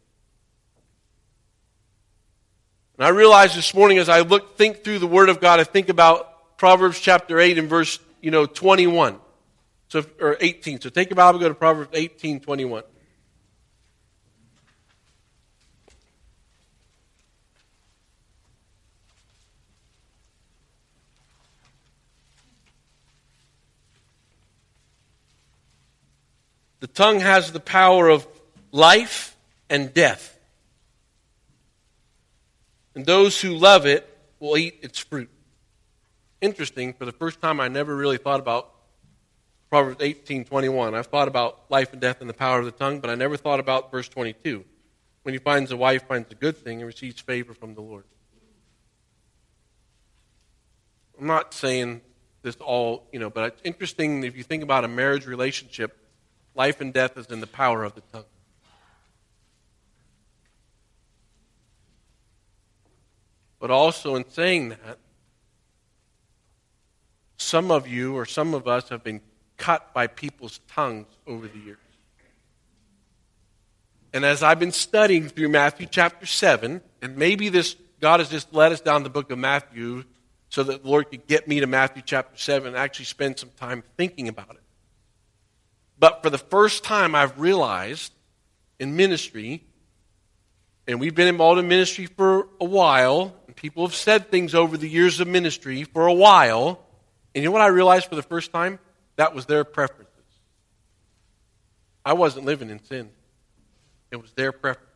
And 3.03 3.09
I 3.09 3.11
realized 3.11 3.57
this 3.57 3.75
morning 3.75 3.99
as 3.99 4.09
I 4.09 4.21
look, 4.21 4.57
think 4.57 4.85
through 4.85 5.01
the 5.01 5.09
Word 5.09 5.29
of 5.29 5.41
God, 5.41 5.59
I 5.59 5.65
think 5.65 5.88
about 5.88 6.57
Proverbs 6.57 7.01
chapter 7.01 7.41
8 7.41 7.59
and 7.59 7.69
verse, 7.69 7.99
you 8.21 8.31
know, 8.31 8.47
21. 8.47 9.19
So, 9.88 10.05
or 10.21 10.37
18. 10.41 10.81
So 10.81 10.88
take 10.88 11.11
your 11.11 11.17
Bible, 11.17 11.41
go 11.41 11.49
to 11.49 11.55
Proverbs 11.57 11.91
18, 11.95 12.38
21. 12.38 12.85
The 26.79 26.87
tongue 26.87 27.19
has 27.19 27.51
the 27.51 27.59
power 27.59 28.09
of 28.09 28.25
life 28.71 29.37
and 29.69 29.93
death. 29.93 30.32
And 32.94 33.07
those 33.07 33.40
who 33.40 33.55
love 33.55 33.87
it 33.87 34.09
will 34.38 34.57
eat 34.57 34.78
its 34.83 34.98
fruit. 34.98 35.31
Interesting, 36.40 36.92
for 36.92 37.05
the 37.05 37.12
first 37.12 37.40
time 37.40 37.61
I 37.61 37.68
never 37.68 37.94
really 37.94 38.18
thought 38.18 38.40
about 38.40 38.70
Proverbs 39.70 39.98
18, 40.00 40.44
21. 40.44 40.94
I've 40.94 41.07
thought 41.07 41.28
about 41.28 41.70
life 41.70 41.92
and 41.92 42.00
death 42.00 42.20
and 42.20 42.28
the 42.28 42.35
power 42.35 42.59
of 42.59 42.66
the 42.66 42.72
tongue, 42.72 43.00
but 43.00 43.09
I 43.09 43.14
never 43.14 43.37
thought 43.37 43.61
about 43.61 43.90
verse 43.90 44.09
22. 44.09 44.64
When 45.22 45.35
he 45.35 45.38
finds 45.38 45.70
a 45.70 45.76
wife, 45.76 46.07
finds 46.07 46.31
a 46.31 46.35
good 46.35 46.59
thing, 46.59 46.78
and 46.78 46.87
receives 46.87 47.20
favor 47.20 47.55
from 47.55 47.74
the 47.74 47.81
Lord. 47.81 48.05
I'm 51.18 51.26
not 51.26 51.55
saying 51.55 52.02
this 52.42 52.57
all, 52.57 53.07
you 53.12 53.18
know, 53.18 53.31
but 53.31 53.52
it's 53.52 53.62
interesting 53.64 54.24
if 54.24 54.37
you 54.37 54.42
think 54.42 54.62
about 54.62 54.85
a 54.85 54.88
marriage 54.88 55.26
relationship, 55.26 55.96
Life 56.55 56.81
and 56.81 56.92
death 56.92 57.16
is 57.16 57.26
in 57.26 57.40
the 57.40 57.46
power 57.46 57.83
of 57.83 57.94
the 57.94 58.02
tongue. 58.12 58.24
But 63.62 63.70
also, 63.70 64.16
in 64.16 64.29
saying 64.29 64.70
that, 64.70 64.98
some 67.37 67.70
of 67.70 67.87
you 67.87 68.16
or 68.16 68.27
some 68.27 68.55
of 68.55 68.66
us 68.66 68.88
have 68.88 69.05
been 69.05 69.20
cut 69.57 69.94
by 69.94 70.09
people's 70.09 70.59
tongues 70.66 71.07
over 71.29 71.46
the 71.46 71.61
years. 71.61 71.79
And 74.12 74.25
as 74.25 74.42
I've 74.42 74.59
been 74.59 74.72
studying 74.72 75.29
through 75.29 75.48
Matthew 75.48 75.87
chapter 75.88 76.27
7, 76.27 76.81
and 77.03 77.16
maybe 77.16 77.51
this, 77.51 77.77
God 78.01 78.18
has 78.18 78.29
just 78.29 78.53
led 78.53 78.72
us 78.72 78.81
down 78.81 79.05
the 79.05 79.11
book 79.11 79.31
of 79.31 79.38
Matthew 79.38 80.03
so 80.48 80.64
that 80.64 80.83
the 80.83 80.88
Lord 80.88 81.09
could 81.12 81.29
get 81.29 81.46
me 81.46 81.61
to 81.61 81.68
Matthew 81.68 82.03
chapter 82.05 82.37
7 82.37 82.66
and 82.66 82.77
actually 82.77 83.05
spend 83.05 83.38
some 83.38 83.51
time 83.61 83.85
thinking 83.96 84.27
about 84.27 84.51
it. 84.51 84.62
But 86.01 86.25
for 86.25 86.31
the 86.31 86.38
first 86.38 86.83
time, 86.83 87.14
I've 87.14 87.38
realized 87.38 88.12
in 88.81 88.96
ministry, 88.96 89.62
and 90.88 90.98
we've 90.98 91.14
been 91.14 91.29
involved 91.29 91.61
in 91.61 91.68
ministry 91.68 92.07
for 92.07 92.48
a 92.61 92.64
while, 92.64 93.37
and 93.53 93.57
people 93.57 93.87
have 93.87 93.95
said 93.95 94.31
things 94.31 94.55
over 94.55 94.79
the 94.79 94.88
years 94.88 95.21
of 95.21 95.29
ministry 95.29 95.85
for 95.85 96.07
a 96.07 96.15
while, 96.15 96.81
and 97.35 97.45
you 97.45 97.51
know 97.51 97.53
what 97.53 97.61
I 97.61 97.67
realized 97.67 98.07
for 98.09 98.15
the 98.15 98.23
first 98.23 98.51
time? 98.51 98.79
That 99.17 99.35
was 99.35 99.45
their 99.45 99.62
preferences. 99.62 100.09
I 102.03 102.15
wasn't 102.15 102.47
living 102.47 102.71
in 102.71 102.83
sin, 102.83 103.11
it 104.11 104.17
was 104.17 104.33
their 104.33 104.53
preference. 104.53 104.88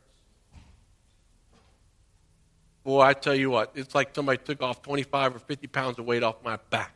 Boy, 2.82 3.02
I 3.02 3.12
tell 3.12 3.34
you 3.34 3.50
what, 3.50 3.72
it's 3.74 3.94
like 3.94 4.14
somebody 4.14 4.38
took 4.38 4.62
off 4.62 4.80
25 4.80 5.36
or 5.36 5.38
50 5.38 5.66
pounds 5.66 5.98
of 5.98 6.06
weight 6.06 6.22
off 6.22 6.36
my 6.42 6.58
back 6.70 6.94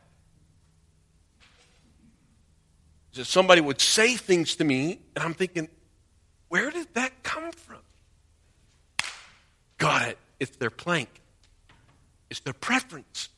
that 3.13 3.25
somebody 3.25 3.61
would 3.61 3.79
say 3.79 4.15
things 4.15 4.55
to 4.55 4.63
me, 4.63 4.99
and 5.15 5.23
I'm 5.23 5.35
thinking, 5.35 5.69
where 6.49 6.71
did 6.71 6.91
that 6.95 7.21
come 7.21 7.51
from? 7.51 7.81
Got 9.77 10.09
it. 10.09 10.17
It's 10.39 10.57
their 10.57 10.71
plank. 10.71 11.20
It's 12.31 12.39
their 12.39 12.53
preference. 12.53 13.29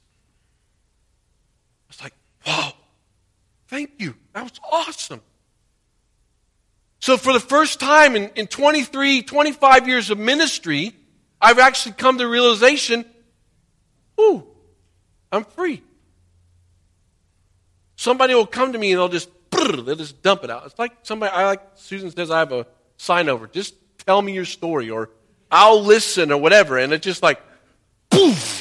It's 1.90 2.02
like, 2.02 2.14
wow, 2.46 2.72
thank 3.68 3.92
you. 3.98 4.16
That 4.34 4.44
was 4.44 4.54
awesome. 4.72 5.22
So, 7.00 7.18
for 7.18 7.34
the 7.34 7.40
first 7.40 7.82
time 7.82 8.16
in, 8.16 8.30
in 8.36 8.48
23, 8.48 9.24
25 9.24 9.88
years 9.88 10.10
of 10.10 10.18
ministry, 10.18 10.96
I've 11.42 11.60
actually 11.60 11.94
come 11.94 12.18
to 12.18 12.24
the 12.24 12.30
realization 12.30 13.04
ooh, 14.22 14.46
I'm 15.32 15.44
free. 15.44 15.82
Somebody 17.96 18.36
will 18.36 18.46
come 18.46 18.74
to 18.74 18.78
me 18.78 18.92
and 18.92 19.00
they'll 19.00 19.10
just 19.10 19.30
they'll 19.52 19.96
just 19.96 20.22
dump 20.22 20.44
it 20.44 20.52
out. 20.52 20.66
It's 20.68 20.78
like 20.78 20.92
somebody, 21.02 21.32
I 21.34 21.46
like, 21.46 21.62
Susan 21.76 22.12
says, 22.12 22.30
I 22.30 22.40
have 22.40 22.52
a 22.52 22.68
sign 22.98 23.28
over. 23.28 23.48
Just 23.48 23.74
tell 24.06 24.22
me 24.22 24.34
your 24.34 24.46
story. 24.46 24.92
Or 24.92 25.10
I'll 25.50 25.82
listen 25.82 26.32
or 26.32 26.38
whatever. 26.38 26.78
And 26.78 26.94
it's 26.94 27.04
just 27.04 27.24
like, 27.24 27.42
poof. 28.12 28.53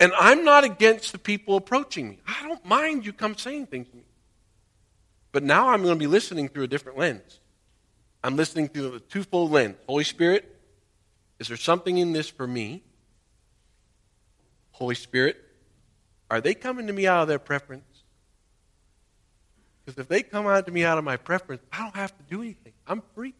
And 0.00 0.12
I'm 0.18 0.44
not 0.44 0.64
against 0.64 1.12
the 1.12 1.18
people 1.18 1.56
approaching 1.56 2.08
me. 2.08 2.18
I 2.26 2.46
don't 2.46 2.64
mind 2.64 3.06
you 3.06 3.12
come 3.12 3.36
saying 3.36 3.66
things 3.66 3.88
to 3.88 3.96
me. 3.96 4.02
But 5.32 5.42
now 5.42 5.70
I'm 5.70 5.82
going 5.82 5.94
to 5.94 5.98
be 5.98 6.06
listening 6.06 6.48
through 6.48 6.64
a 6.64 6.68
different 6.68 6.98
lens. 6.98 7.40
I'm 8.22 8.36
listening 8.36 8.68
through 8.68 8.90
the 8.90 9.00
twofold 9.00 9.50
lens. 9.50 9.76
Holy 9.86 10.04
Spirit, 10.04 10.56
is 11.38 11.48
there 11.48 11.56
something 11.56 11.98
in 11.98 12.12
this 12.12 12.28
for 12.28 12.46
me? 12.46 12.82
Holy 14.72 14.94
Spirit, 14.94 15.36
are 16.30 16.40
they 16.40 16.54
coming 16.54 16.86
to 16.86 16.92
me 16.92 17.06
out 17.06 17.22
of 17.22 17.28
their 17.28 17.38
preference? 17.38 17.84
Because 19.84 19.98
if 19.98 20.08
they 20.08 20.22
come 20.22 20.46
out 20.46 20.66
to 20.66 20.72
me 20.72 20.84
out 20.84 20.98
of 20.98 21.04
my 21.04 21.16
preference, 21.16 21.62
I 21.72 21.78
don't 21.78 21.94
have 21.94 22.16
to 22.16 22.22
do 22.28 22.40
anything. 22.40 22.72
I'm 22.86 23.02
free. 23.14 23.34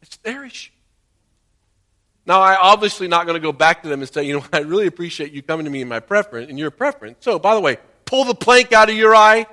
It's 0.00 0.16
their 0.18 0.44
issue. 0.44 0.72
Now, 2.26 2.42
I'm 2.42 2.58
obviously 2.60 3.06
not 3.06 3.26
going 3.26 3.40
to 3.40 3.40
go 3.40 3.52
back 3.52 3.84
to 3.84 3.88
them 3.88 4.00
and 4.00 4.12
say, 4.12 4.24
you 4.24 4.34
know, 4.34 4.44
I 4.52 4.58
really 4.58 4.88
appreciate 4.88 5.32
you 5.32 5.42
coming 5.42 5.64
to 5.64 5.70
me 5.70 5.80
in 5.80 5.88
my 5.88 6.00
preference, 6.00 6.50
in 6.50 6.58
your 6.58 6.72
preference. 6.72 7.18
So, 7.20 7.38
by 7.38 7.54
the 7.54 7.60
way, 7.60 7.78
pull 8.04 8.24
the 8.24 8.34
plank 8.34 8.72
out 8.72 8.90
of 8.90 8.96
your 8.96 9.14
eye 9.14 9.46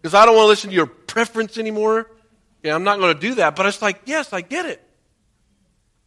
because 0.00 0.14
I 0.14 0.24
don't 0.24 0.36
want 0.36 0.44
to 0.44 0.48
listen 0.48 0.70
to 0.70 0.76
your 0.76 0.86
preference 0.86 1.58
anymore. 1.58 2.08
Yeah, 2.62 2.76
I'm 2.76 2.84
not 2.84 3.00
going 3.00 3.12
to 3.12 3.20
do 3.20 3.34
that. 3.36 3.56
But 3.56 3.66
it's 3.66 3.82
like, 3.82 4.02
yes, 4.04 4.32
I 4.32 4.40
get 4.40 4.66
it. 4.66 4.80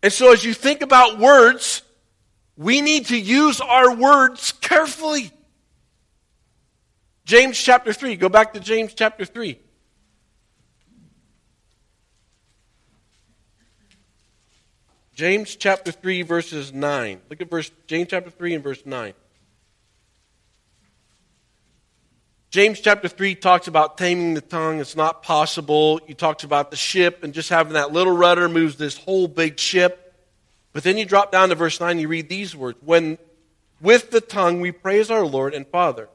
And 0.01 0.13
so, 0.13 0.31
as 0.31 0.45
you 0.45 0.53
think 0.53 0.81
about 0.81 1.19
words, 1.19 1.81
we 2.55 2.79
need 2.79 3.07
to 3.07 3.19
use 3.19 3.59
our 3.59 3.93
words 3.93 4.53
carefully. 4.53 5.31
James 7.25 7.57
chapter 7.57 7.91
3. 7.91 8.15
Go 8.15 8.29
back 8.29 8.53
to 8.53 8.61
James 8.61 8.93
chapter 8.93 9.25
3. 9.25 9.59
James 15.15 15.55
chapter 15.55 15.93
3, 15.93 16.23
verses 16.23 16.73
9. 16.73 17.21
Look 17.29 17.39
at 17.39 17.49
verse 17.49 17.71
James 17.87 18.09
chapter 18.09 18.29
3 18.29 18.55
and 18.55 18.63
verse 18.63 18.85
9. 18.85 19.13
James 22.49 22.81
chapter 22.81 23.07
3 23.07 23.35
talks 23.35 23.67
about 23.67 23.97
taming 23.97 24.33
the 24.33 24.41
tongue. 24.41 24.79
It's 24.79 24.95
not 24.95 25.23
possible. 25.23 26.01
He 26.05 26.13
talks 26.13 26.43
about 26.43 26.69
the 26.69 26.77
ship 26.77 27.23
and 27.23 27.33
just 27.33 27.49
having 27.49 27.73
that 27.73 27.93
little 27.93 28.15
rudder 28.15 28.49
moves 28.49 28.75
this 28.75 28.97
whole 28.97 29.29
big 29.29 29.57
ship. 29.57 30.13
But 30.73 30.83
then 30.83 30.97
you 30.97 31.05
drop 31.05 31.31
down 31.31 31.47
to 31.47 31.55
verse 31.55 31.79
9, 31.79 31.97
you 31.97 32.09
read 32.09 32.27
these 32.27 32.53
words 32.53 32.77
When 32.83 33.17
with 33.79 34.11
the 34.11 34.21
tongue 34.21 34.59
we 34.59 34.73
praise 34.73 35.09
our 35.09 35.25
Lord 35.25 35.53
and 35.53 35.65
Father. 35.65 36.09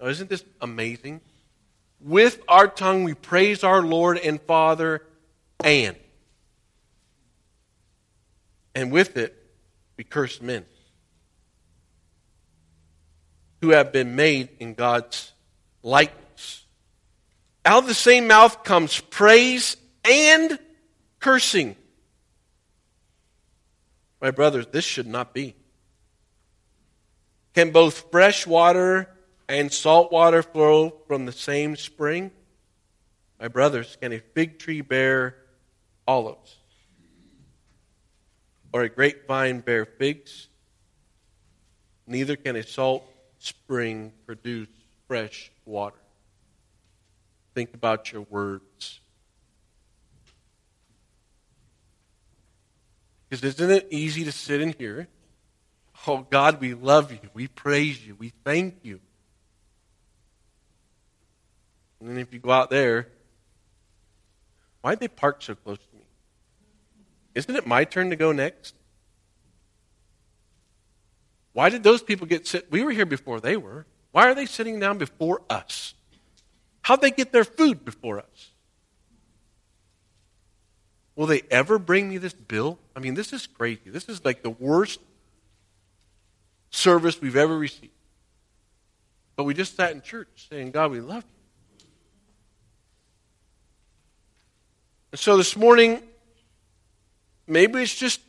Now, 0.00 0.06
isn't 0.08 0.30
this 0.30 0.44
amazing? 0.62 1.20
With 2.00 2.40
our 2.48 2.66
tongue 2.66 3.04
we 3.04 3.12
praise 3.12 3.62
our 3.62 3.82
Lord 3.82 4.18
and 4.18 4.40
Father, 4.40 5.02
and. 5.62 5.96
And 8.76 8.92
with 8.92 9.16
it 9.16 9.34
we 9.96 10.04
curse 10.04 10.40
men 10.42 10.66
who 13.62 13.70
have 13.70 13.90
been 13.90 14.14
made 14.14 14.50
in 14.60 14.74
God's 14.74 15.32
likeness. 15.82 16.66
Out 17.64 17.84
of 17.84 17.88
the 17.88 17.94
same 17.94 18.28
mouth 18.28 18.64
comes 18.64 19.00
praise 19.00 19.78
and 20.04 20.58
cursing. 21.20 21.74
My 24.20 24.30
brothers, 24.30 24.66
this 24.70 24.84
should 24.84 25.06
not 25.06 25.32
be. 25.32 25.56
Can 27.54 27.70
both 27.70 28.10
fresh 28.12 28.46
water 28.46 29.08
and 29.48 29.72
salt 29.72 30.12
water 30.12 30.42
flow 30.42 30.98
from 31.08 31.24
the 31.24 31.32
same 31.32 31.76
spring? 31.76 32.30
My 33.40 33.48
brothers, 33.48 33.96
can 34.02 34.12
a 34.12 34.18
fig 34.18 34.58
tree 34.58 34.82
bear 34.82 35.36
olives? 36.06 36.56
Or 38.72 38.82
a 38.82 38.88
grapevine 38.88 39.60
bear 39.60 39.84
figs? 39.84 40.48
Neither 42.06 42.36
can 42.36 42.56
a 42.56 42.62
salt 42.62 43.04
spring 43.38 44.12
produce 44.26 44.68
fresh 45.08 45.50
water. 45.64 45.96
Think 47.54 47.74
about 47.74 48.12
your 48.12 48.22
words. 48.22 49.00
Because 53.28 53.42
isn't 53.44 53.70
it 53.70 53.88
easy 53.90 54.24
to 54.24 54.32
sit 54.32 54.60
in 54.60 54.74
here? 54.78 55.08
Oh, 56.06 56.26
God, 56.30 56.60
we 56.60 56.74
love 56.74 57.10
you. 57.10 57.18
We 57.34 57.48
praise 57.48 58.06
you. 58.06 58.14
We 58.14 58.32
thank 58.44 58.84
you. 58.84 59.00
And 61.98 62.10
then 62.10 62.18
if 62.18 62.32
you 62.32 62.38
go 62.38 62.50
out 62.50 62.70
there, 62.70 63.08
why'd 64.82 65.00
they 65.00 65.08
park 65.08 65.42
so 65.42 65.54
close 65.54 65.78
to? 65.78 65.95
Isn't 67.36 67.54
it 67.54 67.66
my 67.66 67.84
turn 67.84 68.08
to 68.08 68.16
go 68.16 68.32
next? 68.32 68.74
Why 71.52 71.68
did 71.68 71.82
those 71.82 72.02
people 72.02 72.26
get 72.26 72.46
sit? 72.46 72.72
We 72.72 72.82
were 72.82 72.92
here 72.92 73.04
before 73.04 73.40
they 73.40 73.58
were. 73.58 73.84
Why 74.10 74.26
are 74.26 74.34
they 74.34 74.46
sitting 74.46 74.80
down 74.80 74.96
before 74.96 75.42
us? 75.50 75.92
How'd 76.80 77.02
they 77.02 77.10
get 77.10 77.32
their 77.32 77.44
food 77.44 77.84
before 77.84 78.20
us? 78.20 78.50
Will 81.14 81.26
they 81.26 81.42
ever 81.50 81.78
bring 81.78 82.08
me 82.08 82.16
this 82.16 82.32
bill? 82.32 82.78
I 82.94 83.00
mean, 83.00 83.12
this 83.12 83.34
is 83.34 83.46
crazy. 83.46 83.90
This 83.90 84.08
is 84.08 84.24
like 84.24 84.42
the 84.42 84.50
worst 84.50 85.00
service 86.70 87.20
we've 87.20 87.36
ever 87.36 87.56
received. 87.58 87.92
But 89.34 89.44
we 89.44 89.52
just 89.52 89.76
sat 89.76 89.92
in 89.92 90.00
church 90.00 90.48
saying, 90.48 90.70
God, 90.70 90.90
we 90.90 91.00
love 91.00 91.24
you. 91.24 91.86
And 95.12 95.20
so 95.20 95.36
this 95.36 95.54
morning, 95.54 96.02
maybe 97.46 97.82
it's 97.82 97.94
just, 97.94 98.20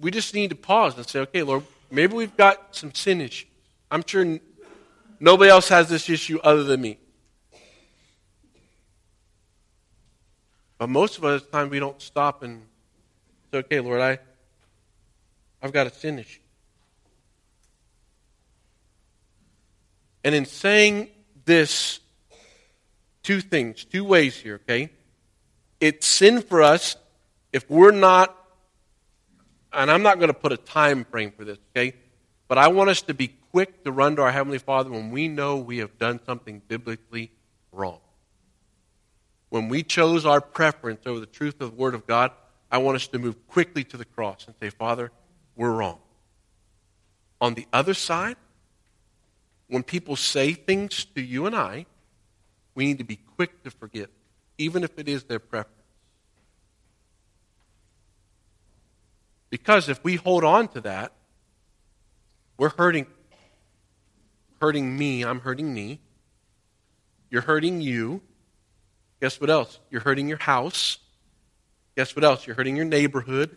we 0.00 0.10
just 0.10 0.34
need 0.34 0.50
to 0.50 0.56
pause 0.56 0.96
and 0.96 1.06
say, 1.06 1.20
okay, 1.20 1.42
Lord, 1.42 1.64
maybe 1.90 2.14
we've 2.14 2.36
got 2.36 2.74
some 2.74 2.94
sin 2.94 3.20
issues. 3.20 3.48
I'm 3.90 4.04
sure 4.06 4.38
nobody 5.20 5.50
else 5.50 5.68
has 5.68 5.88
this 5.88 6.08
issue 6.08 6.38
other 6.42 6.64
than 6.64 6.80
me. 6.80 6.98
But 10.78 10.88
most 10.88 11.18
of 11.18 11.24
us, 11.24 11.42
time 11.46 11.68
we 11.68 11.78
don't 11.78 12.00
stop 12.00 12.42
and 12.42 12.62
say, 13.52 13.58
okay, 13.58 13.80
Lord, 13.80 14.00
I, 14.00 14.18
I've 15.62 15.72
got 15.72 15.86
a 15.86 15.90
sin 15.90 16.18
issue. 16.18 16.40
And 20.24 20.34
in 20.34 20.44
saying 20.44 21.08
this, 21.44 22.00
two 23.22 23.40
things, 23.40 23.84
two 23.84 24.04
ways 24.04 24.36
here, 24.36 24.60
okay? 24.64 24.90
It's 25.80 26.06
sin 26.06 26.42
for 26.42 26.62
us 26.62 26.96
if 27.52 27.68
we're 27.70 27.90
not, 27.90 28.36
and 29.72 29.90
I'm 29.90 30.02
not 30.02 30.18
going 30.18 30.28
to 30.28 30.34
put 30.34 30.52
a 30.52 30.56
time 30.56 31.04
frame 31.04 31.32
for 31.32 31.44
this, 31.44 31.58
okay? 31.74 31.94
But 32.48 32.58
I 32.58 32.68
want 32.68 32.90
us 32.90 33.02
to 33.02 33.14
be 33.14 33.28
quick 33.50 33.84
to 33.84 33.92
run 33.92 34.16
to 34.16 34.22
our 34.22 34.32
Heavenly 34.32 34.58
Father 34.58 34.90
when 34.90 35.10
we 35.10 35.28
know 35.28 35.56
we 35.56 35.78
have 35.78 35.98
done 35.98 36.20
something 36.24 36.62
biblically 36.68 37.30
wrong 37.70 38.00
when 39.52 39.68
we 39.68 39.82
chose 39.82 40.24
our 40.24 40.40
preference 40.40 41.02
over 41.04 41.20
the 41.20 41.26
truth 41.26 41.60
of 41.60 41.72
the 41.72 41.76
Word 41.76 41.94
of 41.94 42.06
God, 42.06 42.30
I 42.70 42.78
want 42.78 42.96
us 42.96 43.06
to 43.08 43.18
move 43.18 43.46
quickly 43.48 43.84
to 43.84 43.98
the 43.98 44.06
cross 44.06 44.46
and 44.46 44.54
say, 44.58 44.70
Father, 44.70 45.12
we're 45.56 45.72
wrong. 45.72 45.98
On 47.38 47.52
the 47.52 47.66
other 47.70 47.92
side, 47.92 48.36
when 49.68 49.82
people 49.82 50.16
say 50.16 50.54
things 50.54 51.04
to 51.14 51.20
you 51.20 51.44
and 51.44 51.54
I, 51.54 51.84
we 52.74 52.86
need 52.86 52.96
to 52.96 53.04
be 53.04 53.16
quick 53.36 53.62
to 53.64 53.70
forgive, 53.70 54.08
even 54.56 54.84
if 54.84 54.98
it 54.98 55.06
is 55.06 55.24
their 55.24 55.38
preference. 55.38 55.81
Because 59.52 59.90
if 59.90 60.02
we 60.02 60.16
hold 60.16 60.44
on 60.44 60.66
to 60.68 60.80
that, 60.80 61.12
we're 62.56 62.70
hurting 62.70 63.06
hurting 64.62 64.96
me, 64.96 65.22
I'm 65.24 65.40
hurting 65.40 65.74
me. 65.74 66.00
You're 67.28 67.42
hurting 67.42 67.82
you. 67.82 68.22
Guess 69.20 69.42
what 69.42 69.50
else? 69.50 69.78
You're 69.90 70.00
hurting 70.00 70.26
your 70.26 70.38
house. 70.38 70.96
Guess 71.96 72.16
what 72.16 72.24
else? 72.24 72.46
You're 72.46 72.56
hurting 72.56 72.76
your 72.76 72.86
neighborhood. 72.86 73.54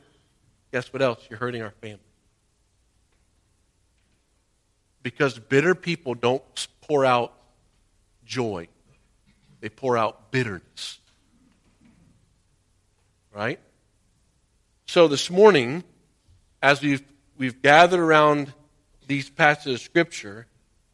Guess 0.74 0.92
what 0.92 1.02
else? 1.02 1.26
You're 1.30 1.40
hurting 1.40 1.62
our 1.62 1.72
family. 1.80 2.00
Because 5.02 5.40
bitter 5.40 5.76
people 5.76 6.14
don't 6.14 6.68
pour 6.82 7.06
out 7.06 7.32
joy, 8.26 8.68
they 9.62 9.70
pour 9.70 9.98
out 9.98 10.30
bitterness. 10.30 11.00
Right? 13.34 13.62
So 14.88 15.08
this 15.08 15.30
morning, 15.30 15.84
as 16.62 16.82
we've, 16.82 17.04
we've 17.38 17.62
gathered 17.62 18.00
around 18.00 18.54
these 19.08 19.30
passages 19.30 19.82
of 19.82 19.82
Scripture, 19.82 20.48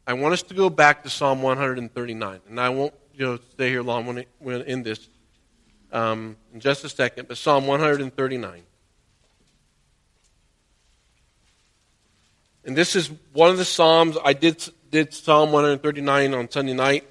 I 0.06 0.14
want 0.14 0.32
us 0.32 0.42
to 0.44 0.54
go 0.54 0.70
back 0.70 1.02
to 1.04 1.10
Psalm 1.10 1.42
139. 1.42 2.40
And 2.48 2.60
I 2.60 2.70
won't 2.70 2.94
you 3.14 3.26
know, 3.26 3.38
stay 3.52 3.68
here 3.68 3.82
long 3.82 4.06
when, 4.06 4.18
it, 4.18 4.28
when 4.38 4.62
in 4.62 4.82
this 4.82 5.08
um, 5.92 6.36
in 6.54 6.60
just 6.60 6.84
a 6.84 6.88
second, 6.88 7.28
but 7.28 7.36
Psalm 7.36 7.66
139. 7.66 8.62
And 12.64 12.76
this 12.76 12.96
is 12.96 13.10
one 13.32 13.50
of 13.50 13.58
the 13.58 13.64
Psalms. 13.64 14.16
I 14.24 14.32
did, 14.32 14.66
did 14.90 15.12
Psalm 15.12 15.52
139 15.52 16.34
on 16.34 16.50
Sunday 16.50 16.72
night. 16.72 17.04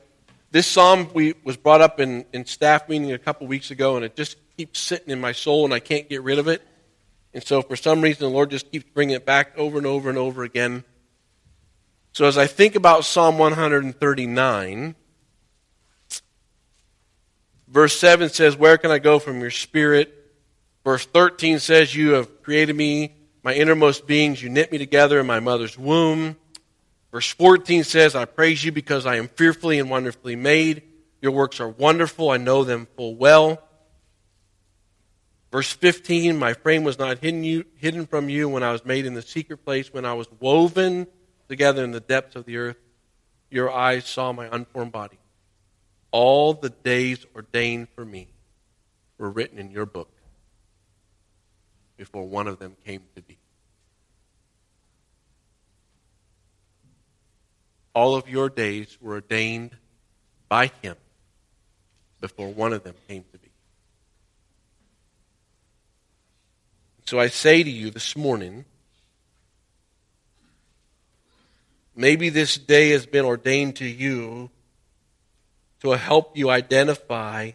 This 0.49 0.67
psalm 0.67 1.09
we, 1.13 1.35
was 1.43 1.55
brought 1.55 1.81
up 1.81 1.99
in, 1.99 2.25
in 2.33 2.45
staff 2.45 2.89
meeting 2.89 3.11
a 3.13 3.19
couple 3.19 3.47
weeks 3.47 3.71
ago, 3.71 3.95
and 3.95 4.03
it 4.03 4.15
just 4.15 4.35
keeps 4.57 4.79
sitting 4.79 5.09
in 5.09 5.21
my 5.21 5.31
soul, 5.31 5.63
and 5.63 5.73
I 5.73 5.79
can't 5.79 6.09
get 6.09 6.23
rid 6.23 6.39
of 6.39 6.47
it. 6.47 6.61
And 7.33 7.43
so, 7.43 7.61
for 7.61 7.75
some 7.75 8.01
reason, 8.01 8.21
the 8.27 8.33
Lord 8.33 8.49
just 8.49 8.71
keeps 8.71 8.85
bringing 8.93 9.15
it 9.15 9.25
back 9.25 9.57
over 9.57 9.77
and 9.77 9.87
over 9.87 10.09
and 10.09 10.17
over 10.17 10.43
again. 10.43 10.83
So, 12.11 12.25
as 12.25 12.37
I 12.37 12.45
think 12.47 12.75
about 12.75 13.05
Psalm 13.05 13.37
139, 13.37 14.95
verse 17.69 17.97
7 17.97 18.29
says, 18.29 18.57
Where 18.57 18.77
can 18.77 18.91
I 18.91 18.99
go 18.99 19.17
from 19.17 19.39
your 19.39 19.51
spirit? 19.51 20.17
Verse 20.83 21.05
13 21.05 21.59
says, 21.59 21.95
You 21.95 22.11
have 22.11 22.43
created 22.43 22.75
me, 22.75 23.13
my 23.43 23.53
innermost 23.53 24.07
beings. 24.07 24.43
You 24.43 24.49
knit 24.49 24.71
me 24.71 24.77
together 24.77 25.19
in 25.19 25.25
my 25.25 25.39
mother's 25.39 25.77
womb. 25.77 26.35
Verse 27.11 27.31
14 27.31 27.83
says, 27.85 28.15
I 28.15 28.25
praise 28.25 28.63
you 28.63 28.73
because 28.73 29.05
I 29.05 29.15
am 29.15 29.29
fearfully 29.29 29.79
and 29.79 29.89
wonderfully 29.89 30.35
made. 30.35 30.83
Your 31.21 31.31
works 31.31 31.59
are 31.59 31.69
wonderful. 31.69 32.29
I 32.29 32.37
know 32.37 32.63
them 32.63 32.87
full 32.95 33.15
well. 33.15 33.61
Verse 35.51 35.71
15, 35.73 36.37
my 36.39 36.53
frame 36.53 36.85
was 36.85 36.97
not 36.97 37.19
hidden, 37.19 37.43
you, 37.43 37.65
hidden 37.75 38.05
from 38.05 38.29
you 38.29 38.47
when 38.47 38.63
I 38.63 38.71
was 38.71 38.85
made 38.85 39.05
in 39.05 39.13
the 39.13 39.21
secret 39.21 39.65
place, 39.65 39.93
when 39.93 40.05
I 40.05 40.13
was 40.13 40.27
woven 40.39 41.07
together 41.49 41.83
in 41.83 41.91
the 41.91 41.99
depths 41.99 42.37
of 42.37 42.45
the 42.45 42.55
earth. 42.55 42.77
Your 43.49 43.69
eyes 43.69 44.05
saw 44.05 44.31
my 44.31 44.47
unformed 44.49 44.93
body. 44.93 45.19
All 46.11 46.53
the 46.53 46.69
days 46.69 47.25
ordained 47.35 47.89
for 47.95 48.05
me 48.05 48.29
were 49.17 49.29
written 49.29 49.59
in 49.59 49.71
your 49.71 49.85
book 49.85 50.09
before 51.97 52.25
one 52.25 52.47
of 52.47 52.59
them 52.59 52.77
came 52.85 53.03
to 53.15 53.21
be. 53.21 53.37
All 57.93 58.15
of 58.15 58.29
your 58.29 58.49
days 58.49 58.97
were 59.01 59.15
ordained 59.15 59.75
by 60.47 60.71
him 60.81 60.95
before 62.21 62.47
one 62.53 62.71
of 62.71 62.83
them 62.83 62.95
came 63.09 63.25
to 63.33 63.37
be. 63.37 63.40
So 67.11 67.19
I 67.19 67.27
say 67.27 67.61
to 67.61 67.69
you 67.69 67.89
this 67.89 68.15
morning, 68.15 68.63
maybe 71.93 72.29
this 72.29 72.57
day 72.57 72.91
has 72.91 73.05
been 73.05 73.25
ordained 73.25 73.75
to 73.75 73.85
you 73.85 74.49
to 75.81 75.89
help 75.89 76.37
you 76.37 76.49
identify 76.49 77.51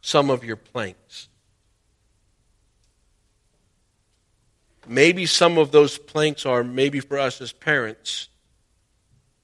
some 0.00 0.28
of 0.28 0.42
your 0.42 0.56
planks. 0.56 1.28
Maybe 4.88 5.24
some 5.24 5.56
of 5.56 5.70
those 5.70 5.96
planks 5.96 6.44
are 6.44 6.64
maybe 6.64 6.98
for 6.98 7.16
us 7.16 7.40
as 7.40 7.52
parents 7.52 8.28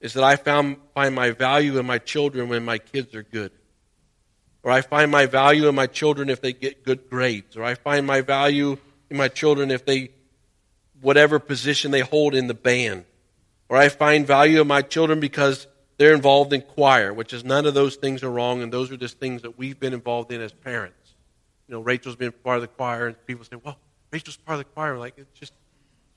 is 0.00 0.14
that 0.14 0.24
I 0.24 0.34
found, 0.34 0.78
find 0.92 1.14
my 1.14 1.30
value 1.30 1.78
in 1.78 1.86
my 1.86 1.98
children 1.98 2.48
when 2.48 2.64
my 2.64 2.78
kids 2.78 3.14
are 3.14 3.22
good. 3.22 3.52
Or 4.64 4.72
I 4.72 4.80
find 4.80 5.08
my 5.08 5.26
value 5.26 5.68
in 5.68 5.76
my 5.76 5.86
children 5.86 6.30
if 6.30 6.40
they 6.40 6.52
get 6.52 6.82
good 6.82 7.08
grades. 7.08 7.56
Or 7.56 7.62
I 7.62 7.76
find 7.76 8.04
my 8.08 8.22
value 8.22 8.78
my 9.10 9.28
children 9.28 9.70
if 9.70 9.84
they, 9.84 10.10
whatever 11.00 11.38
position 11.38 11.90
they 11.90 12.00
hold 12.00 12.34
in 12.34 12.46
the 12.46 12.54
band. 12.54 13.04
Or 13.68 13.76
I 13.76 13.88
find 13.88 14.26
value 14.26 14.60
in 14.60 14.66
my 14.66 14.82
children 14.82 15.20
because 15.20 15.66
they're 15.98 16.14
involved 16.14 16.52
in 16.52 16.62
choir, 16.62 17.12
which 17.12 17.32
is 17.32 17.44
none 17.44 17.66
of 17.66 17.74
those 17.74 17.96
things 17.96 18.22
are 18.22 18.30
wrong, 18.30 18.62
and 18.62 18.72
those 18.72 18.90
are 18.92 18.96
just 18.96 19.18
things 19.18 19.42
that 19.42 19.58
we've 19.58 19.78
been 19.78 19.92
involved 19.92 20.30
in 20.32 20.40
as 20.40 20.52
parents. 20.52 21.14
You 21.68 21.74
know, 21.74 21.80
Rachel's 21.80 22.16
been 22.16 22.32
part 22.32 22.56
of 22.56 22.62
the 22.62 22.68
choir, 22.68 23.08
and 23.08 23.26
people 23.26 23.44
say, 23.44 23.56
well, 23.56 23.78
Rachel's 24.12 24.36
part 24.36 24.60
of 24.60 24.66
the 24.66 24.72
choir. 24.72 24.98
Like, 24.98 25.14
it's 25.16 25.38
just 25.38 25.52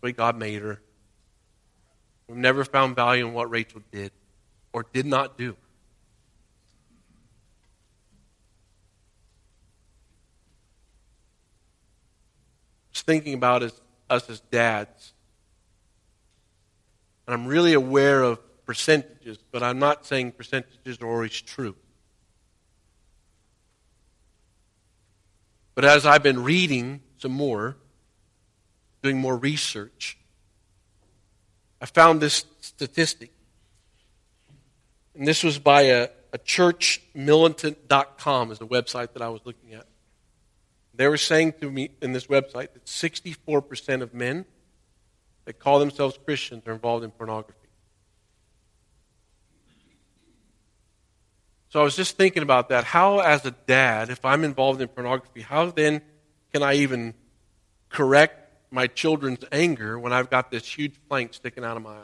the 0.01 0.07
way 0.07 0.11
God 0.11 0.37
made 0.37 0.61
her. 0.61 0.79
We've 2.27 2.37
never 2.37 2.63
found 2.63 2.95
value 2.95 3.27
in 3.27 3.33
what 3.33 3.49
Rachel 3.49 3.81
did 3.91 4.11
or 4.73 4.85
did 4.93 5.05
not 5.05 5.37
do. 5.37 5.55
Just 12.99 13.05
thinking 13.05 13.33
about 13.33 13.63
as, 13.63 13.79
us 14.09 14.29
as 14.29 14.41
dads, 14.51 15.13
and 17.25 17.33
I'm 17.33 17.47
really 17.47 17.71
aware 17.71 18.23
of 18.23 18.41
percentages, 18.65 19.37
but 19.37 19.63
I'm 19.63 19.79
not 19.79 20.05
saying 20.05 20.33
percentages 20.33 20.99
are 20.99 21.07
always 21.07 21.39
true. 21.39 21.77
But 25.75 25.85
as 25.85 26.05
I've 26.05 26.23
been 26.23 26.43
reading 26.43 26.99
some 27.19 27.31
more, 27.31 27.77
doing 29.01 29.17
more 29.17 29.37
research, 29.37 30.17
I 31.79 31.85
found 31.85 32.19
this 32.19 32.43
statistic. 32.59 33.31
And 35.15 35.25
this 35.25 35.41
was 35.41 35.57
by 35.57 35.83
a, 35.83 36.09
a 36.33 36.37
churchmilitant.com 36.37 38.51
is 38.51 38.59
the 38.59 38.67
website 38.67 39.13
that 39.13 39.21
I 39.21 39.29
was 39.29 39.39
looking 39.45 39.73
at. 39.73 39.85
They 40.99 41.07
were 41.07 41.15
saying 41.15 41.53
to 41.61 41.71
me 41.71 41.91
in 42.01 42.11
this 42.11 42.27
website 42.27 42.73
that 42.73 42.83
64% 42.83 44.01
of 44.01 44.13
men 44.13 44.43
that 45.45 45.57
call 45.57 45.79
themselves 45.79 46.19
Christians 46.25 46.67
are 46.67 46.73
involved 46.73 47.05
in 47.05 47.11
pornography. 47.11 47.69
So 51.69 51.79
I 51.79 51.83
was 51.85 51.95
just 51.95 52.17
thinking 52.17 52.43
about 52.43 52.67
that. 52.67 52.83
How, 52.83 53.19
as 53.19 53.45
a 53.45 53.51
dad, 53.51 54.09
if 54.09 54.25
I'm 54.25 54.43
involved 54.43 54.81
in 54.81 54.89
pornography, 54.89 55.39
how 55.39 55.71
then 55.71 56.01
can 56.51 56.63
I 56.63 56.73
even 56.73 57.13
correct 57.87 58.51
my 58.69 58.87
children's 58.87 59.45
anger 59.53 59.97
when 59.97 60.11
I've 60.11 60.29
got 60.29 60.51
this 60.51 60.67
huge 60.67 60.95
plank 61.07 61.33
sticking 61.33 61.63
out 61.63 61.77
of 61.77 61.83
my 61.83 61.91
eye? 61.91 62.03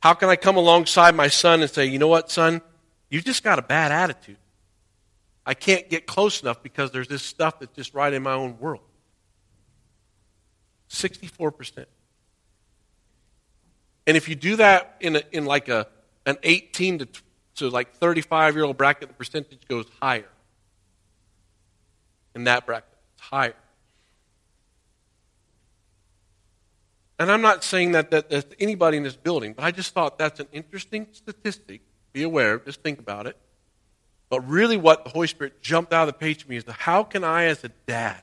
How 0.00 0.14
can 0.14 0.30
I 0.30 0.34
come 0.34 0.56
alongside 0.56 1.14
my 1.14 1.28
son 1.28 1.62
and 1.62 1.70
say, 1.70 1.86
you 1.86 2.00
know 2.00 2.08
what, 2.08 2.28
son? 2.28 2.60
You 3.08 3.20
just 3.20 3.44
got 3.44 3.60
a 3.60 3.62
bad 3.62 3.92
attitude. 3.92 4.38
I 5.46 5.54
can't 5.54 5.88
get 5.88 6.06
close 6.06 6.42
enough 6.42 6.62
because 6.62 6.90
there's 6.90 7.08
this 7.08 7.22
stuff 7.22 7.60
that's 7.60 7.74
just 7.76 7.94
right 7.94 8.12
in 8.12 8.22
my 8.22 8.32
own 8.32 8.58
world. 8.58 8.82
64%. 10.90 11.86
And 14.08 14.16
if 14.16 14.28
you 14.28 14.34
do 14.34 14.56
that 14.56 14.96
in, 15.00 15.16
a, 15.16 15.22
in 15.32 15.44
like 15.44 15.68
a 15.68 15.86
an 16.26 16.36
18 16.42 16.98
to, 16.98 17.08
to 17.56 17.70
like 17.70 17.94
35 17.94 18.56
year 18.56 18.64
old 18.64 18.76
bracket, 18.76 19.08
the 19.08 19.14
percentage 19.14 19.66
goes 19.68 19.86
higher. 20.02 20.28
In 22.34 22.44
that 22.44 22.66
bracket, 22.66 22.88
it's 23.14 23.22
higher. 23.22 23.54
And 27.18 27.32
I'm 27.32 27.40
not 27.40 27.64
saying 27.64 27.92
that, 27.92 28.10
that 28.10 28.28
that's 28.28 28.54
anybody 28.60 28.98
in 28.98 29.04
this 29.04 29.16
building, 29.16 29.54
but 29.54 29.64
I 29.64 29.70
just 29.70 29.94
thought 29.94 30.18
that's 30.18 30.38
an 30.40 30.48
interesting 30.52 31.06
statistic. 31.12 31.80
Be 32.12 32.24
aware, 32.24 32.58
just 32.58 32.82
think 32.82 32.98
about 32.98 33.26
it. 33.26 33.38
But 34.28 34.48
really, 34.48 34.76
what 34.76 35.04
the 35.04 35.10
Holy 35.10 35.28
Spirit 35.28 35.62
jumped 35.62 35.92
out 35.92 36.08
of 36.08 36.14
the 36.14 36.18
page 36.18 36.42
to 36.42 36.50
me 36.50 36.56
is 36.56 36.64
how 36.68 37.04
can 37.04 37.22
I, 37.22 37.44
as 37.44 37.62
a 37.62 37.68
dad, 37.86 38.22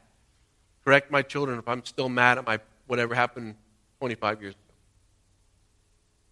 correct 0.84 1.12
my 1.12 1.22
children 1.22 1.60
if 1.60 1.68
I'm 1.68 1.86
still 1.86 2.10
mad 2.10 2.38
at 2.38 2.46
my 2.46 2.60
whatever 2.88 3.16
happened 3.16 3.56
25 4.00 4.42
years 4.42 4.54
ago? 4.54 4.62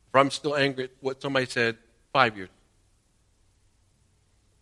If 0.09 0.15
I'm 0.15 0.29
still 0.29 0.55
angry 0.55 0.85
at 0.85 0.91
what 0.99 1.21
somebody 1.21 1.45
said 1.45 1.77
five 2.11 2.35
years. 2.35 2.49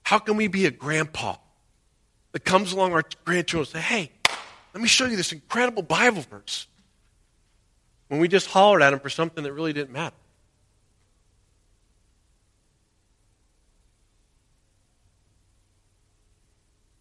How 0.03 0.19
can 0.19 0.37
we 0.37 0.47
be 0.47 0.65
a 0.65 0.71
grandpa 0.71 1.35
that 2.31 2.45
comes 2.45 2.71
along 2.71 2.93
our 2.93 3.03
grandchildren 3.25 3.67
and 3.75 3.83
say, 3.83 3.95
hey, 3.95 4.11
let 4.73 4.81
me 4.81 4.87
show 4.87 5.05
you 5.05 5.15
this 5.15 5.31
incredible 5.31 5.81
Bible 5.81 6.21
verse? 6.21 6.67
When 8.07 8.19
we 8.19 8.27
just 8.27 8.47
hollered 8.47 8.81
at 8.81 8.91
them 8.91 8.99
for 8.99 9.09
something 9.09 9.43
that 9.43 9.53
really 9.53 9.73
didn't 9.73 9.91
matter. 9.91 10.15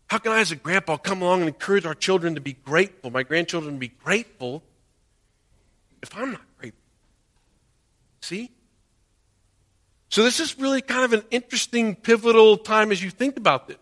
How 0.09 0.19
can 0.19 0.33
I, 0.33 0.41
as 0.41 0.51
a 0.51 0.57
grandpa, 0.57 0.97
come 0.97 1.21
along 1.23 1.41
and 1.41 1.49
encourage 1.49 1.85
our 1.85 1.95
children 1.95 2.35
to 2.35 2.41
be 2.41 2.55
grateful, 2.55 3.11
my 3.11 3.23
grandchildren 3.23 3.75
to 3.75 3.79
be 3.79 3.89
grateful, 3.89 4.63
if 6.03 6.17
I'm 6.17 6.33
not 6.33 6.41
grateful? 6.59 6.81
See? 8.23 8.51
So 10.09 10.23
this 10.23 10.41
is 10.41 10.59
really 10.59 10.81
kind 10.81 11.05
of 11.05 11.13
an 11.13 11.25
interesting, 11.31 11.95
pivotal 11.95 12.57
time 12.57 12.91
as 12.91 13.03
you 13.03 13.11
think 13.11 13.37
about 13.37 13.69
this. 13.69 13.77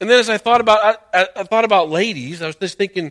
And 0.00 0.08
then 0.08 0.20
as 0.20 0.30
I 0.30 0.38
thought 0.38 0.60
about, 0.60 1.00
I, 1.12 1.28
I 1.34 1.42
thought 1.42 1.64
about 1.64 1.90
ladies, 1.90 2.40
I 2.40 2.46
was 2.46 2.56
just 2.56 2.78
thinking, 2.78 3.10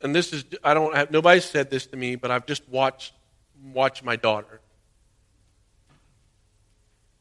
and 0.00 0.14
this 0.14 0.32
is, 0.32 0.44
I 0.62 0.72
don't 0.72 0.94
have, 0.94 1.10
nobody 1.10 1.40
said 1.40 1.70
this 1.70 1.86
to 1.86 1.96
me, 1.96 2.16
but 2.16 2.30
I've 2.30 2.46
just 2.46 2.66
watched, 2.68 3.12
watched 3.72 4.04
my 4.04 4.16
daughter. 4.16 4.60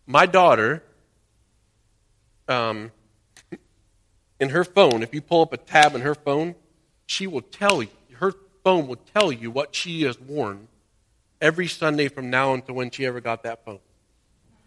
My 0.06 0.26
daughter, 0.26 0.84
um, 2.48 2.92
in 4.40 4.50
her 4.50 4.64
phone, 4.64 5.04
if 5.04 5.14
you 5.14 5.22
pull 5.22 5.42
up 5.42 5.54
a 5.54 5.58
tab 5.58 5.96
in 5.96 6.02
her 6.02 6.16
phone, 6.16 6.56
she 7.06 7.28
will 7.28 7.42
tell 7.42 7.82
you, 7.82 7.90
her 8.16 8.34
phone 8.64 8.88
will 8.88 9.00
tell 9.14 9.32
you 9.32 9.52
what 9.52 9.76
she 9.76 10.04
has 10.04 10.20
worn 10.20 10.68
every 11.42 11.68
Sunday 11.68 12.08
from 12.08 12.30
now 12.30 12.54
until 12.54 12.76
when 12.76 12.90
she 12.90 13.06
ever 13.06 13.22
got 13.22 13.44
that 13.44 13.66
phone. 13.66 13.80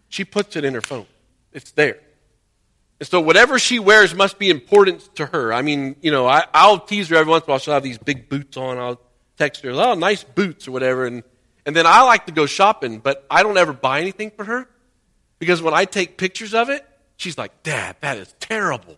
She 0.09 0.25
puts 0.25 0.57
it 0.57 0.65
in 0.65 0.75
her 0.75 0.81
phone. 0.81 1.07
It's 1.53 1.73
there. 1.73 1.99
And 3.01 3.09
so 3.09 3.21
whatever 3.21 3.59
she 3.59 3.79
wears 3.79 4.15
must 4.15 4.39
be 4.39 4.51
important 4.51 5.15
to 5.17 5.27
her. 5.27 5.53
I 5.53 5.63
mean, 5.63 5.97
you 6.01 6.11
know, 6.11 6.27
I, 6.27 6.45
will 6.67 6.79
tease 6.79 7.09
her 7.09 7.17
every 7.17 7.31
once 7.31 7.45
in 7.45 7.51
a 7.51 7.53
while. 7.53 7.59
She'll 7.59 7.75
have 7.75 7.83
these 7.83 7.99
big 7.99 8.29
boots 8.29 8.57
on. 8.57 8.79
I'll 8.79 9.01
text 9.37 9.63
her, 9.63 9.71
oh, 9.71 9.95
nice 9.95 10.25
boots 10.25 10.69
or 10.69 10.73
whatever. 10.73 11.07
And, 11.07 11.23
And 11.67 11.75
then 11.75 11.87
I 11.87 12.03
like 12.03 12.27
to 12.27 12.33
go 12.33 12.47
shopping, 12.47 12.99
but 12.99 13.27
I 13.31 13.43
don't 13.43 13.59
ever 13.59 13.73
buy 13.73 14.01
anything 14.01 14.31
for 14.31 14.45
her 14.45 14.69
because 15.39 15.61
when 15.61 15.75
I 15.75 15.85
take 15.85 16.17
pictures 16.17 16.55
of 16.55 16.71
it, 16.71 16.87
she's 17.17 17.37
like, 17.37 17.63
Dad, 17.63 17.97
that 18.01 18.19
is 18.19 18.35
terrible. 18.41 18.97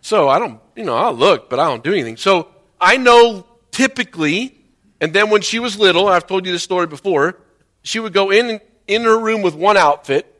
So 0.00 0.28
I 0.28 0.38
don't, 0.38 0.60
you 0.76 0.84
know, 0.84 0.94
I'll 0.94 1.14
look, 1.14 1.50
but 1.50 1.58
I 1.58 1.66
don't 1.66 1.82
do 1.82 1.92
anything. 1.92 2.16
So 2.16 2.48
I 2.80 2.96
know 2.96 3.46
typically, 3.72 4.56
and 5.00 5.12
then 5.12 5.30
when 5.30 5.42
she 5.42 5.58
was 5.58 5.78
little, 5.78 6.08
I've 6.08 6.26
told 6.26 6.46
you 6.46 6.52
this 6.52 6.62
story 6.62 6.86
before, 6.86 7.38
she 7.82 7.98
would 8.00 8.12
go 8.12 8.30
in 8.30 8.60
in 8.86 9.02
her 9.02 9.18
room 9.18 9.42
with 9.42 9.54
one 9.54 9.76
outfit, 9.76 10.32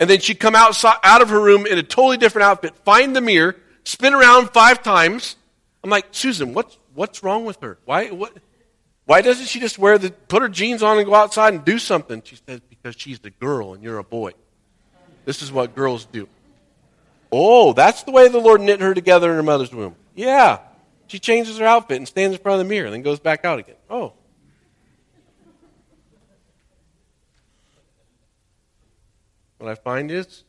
and 0.00 0.08
then 0.08 0.20
she'd 0.20 0.40
come 0.40 0.54
outside, 0.54 0.96
out 1.04 1.22
of 1.22 1.28
her 1.28 1.40
room 1.40 1.66
in 1.66 1.78
a 1.78 1.82
totally 1.82 2.16
different 2.16 2.44
outfit, 2.44 2.74
find 2.84 3.14
the 3.14 3.20
mirror, 3.20 3.56
spin 3.84 4.14
around 4.14 4.50
five 4.50 4.82
times. 4.82 5.36
I'm 5.84 5.90
like, 5.90 6.06
Susan, 6.10 6.54
what's 6.54 6.78
what's 6.94 7.22
wrong 7.22 7.44
with 7.44 7.60
her? 7.60 7.78
Why 7.84 8.08
what? 8.08 8.32
Why 9.04 9.20
doesn't 9.20 9.46
she 9.46 9.60
just 9.60 9.78
wear 9.78 9.98
the 9.98 10.10
put 10.10 10.42
her 10.42 10.48
jeans 10.48 10.82
on 10.82 10.96
and 10.96 11.06
go 11.06 11.14
outside 11.14 11.54
and 11.54 11.64
do 11.64 11.78
something? 11.78 12.22
She 12.24 12.36
says, 12.46 12.60
because 12.68 12.94
she's 12.96 13.18
the 13.18 13.30
girl 13.30 13.74
and 13.74 13.82
you're 13.82 13.98
a 13.98 14.04
boy. 14.04 14.32
This 15.24 15.42
is 15.42 15.52
what 15.52 15.74
girls 15.74 16.04
do. 16.06 16.28
Oh, 17.30 17.72
that's 17.72 18.02
the 18.02 18.10
way 18.10 18.28
the 18.28 18.38
Lord 18.38 18.60
knit 18.60 18.80
her 18.80 18.92
together 18.94 19.30
in 19.30 19.36
her 19.36 19.42
mother's 19.42 19.72
womb. 19.72 19.94
Yeah. 20.14 20.58
She 21.06 21.18
changes 21.18 21.58
her 21.58 21.64
outfit 21.64 21.96
and 21.96 22.06
stands 22.06 22.36
in 22.36 22.42
front 22.42 22.60
of 22.60 22.66
the 22.66 22.70
mirror 22.70 22.86
and 22.86 22.94
then 22.94 23.02
goes 23.02 23.20
back 23.20 23.44
out 23.44 23.58
again. 23.58 23.76
Oh. 23.88 24.12
What 29.58 29.70
I 29.70 29.74
find 29.76 30.10
is 30.10 30.44